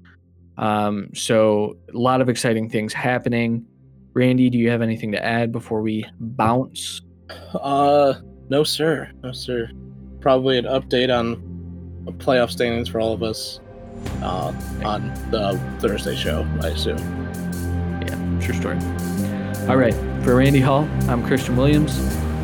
[0.58, 3.66] Um, so a lot of exciting things happening.
[4.14, 7.00] Randy, do you have anything to add before we bounce?
[7.54, 8.14] Uh,
[8.48, 9.70] no sir, no sir.
[10.20, 11.36] Probably an update on
[12.18, 13.60] playoff standings for all of us
[14.22, 14.52] uh,
[14.84, 16.98] on the Thursday show, I assume.
[18.06, 18.78] Yeah, sure story.
[19.68, 21.98] All right, for Randy Hall, I'm Christian Williams.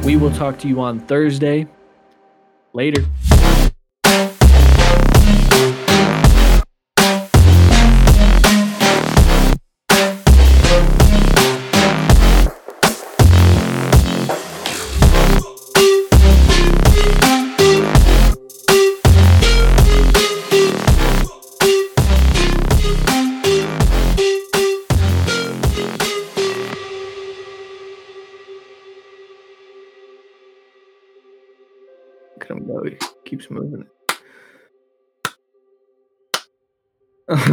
[0.04, 1.66] We will talk to you on Thursday.
[2.72, 3.04] Later.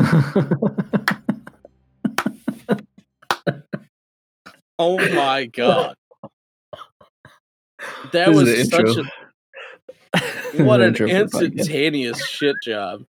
[4.78, 5.95] Oh my god.
[8.12, 9.03] That This was such intro.
[10.14, 13.06] a what an intro for the instantaneous shit job.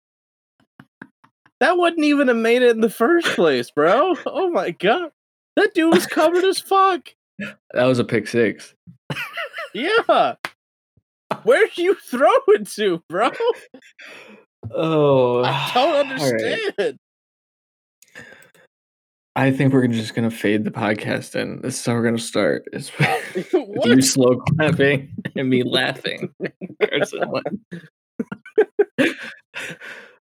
[1.60, 4.16] That wouldn't even have made it in the first place, bro.
[4.26, 5.12] Oh my god.
[5.56, 7.10] That dude was covered as fuck.
[7.74, 8.76] That was a pick six.
[9.74, 10.36] Yeah.
[11.44, 13.32] Where'd you throw it to, bro?
[14.74, 16.44] Oh, I don't all right.
[16.44, 16.98] understand.
[19.38, 22.64] I think we're just gonna fade the podcast, and this is how we're gonna start.
[22.72, 22.90] Is
[23.54, 26.34] with you slow clapping and me laughing.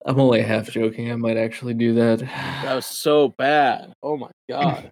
[0.07, 1.13] I'm only half joking.
[1.13, 2.21] I might actually do that.
[2.65, 3.93] That was so bad.
[4.03, 4.91] Oh my god.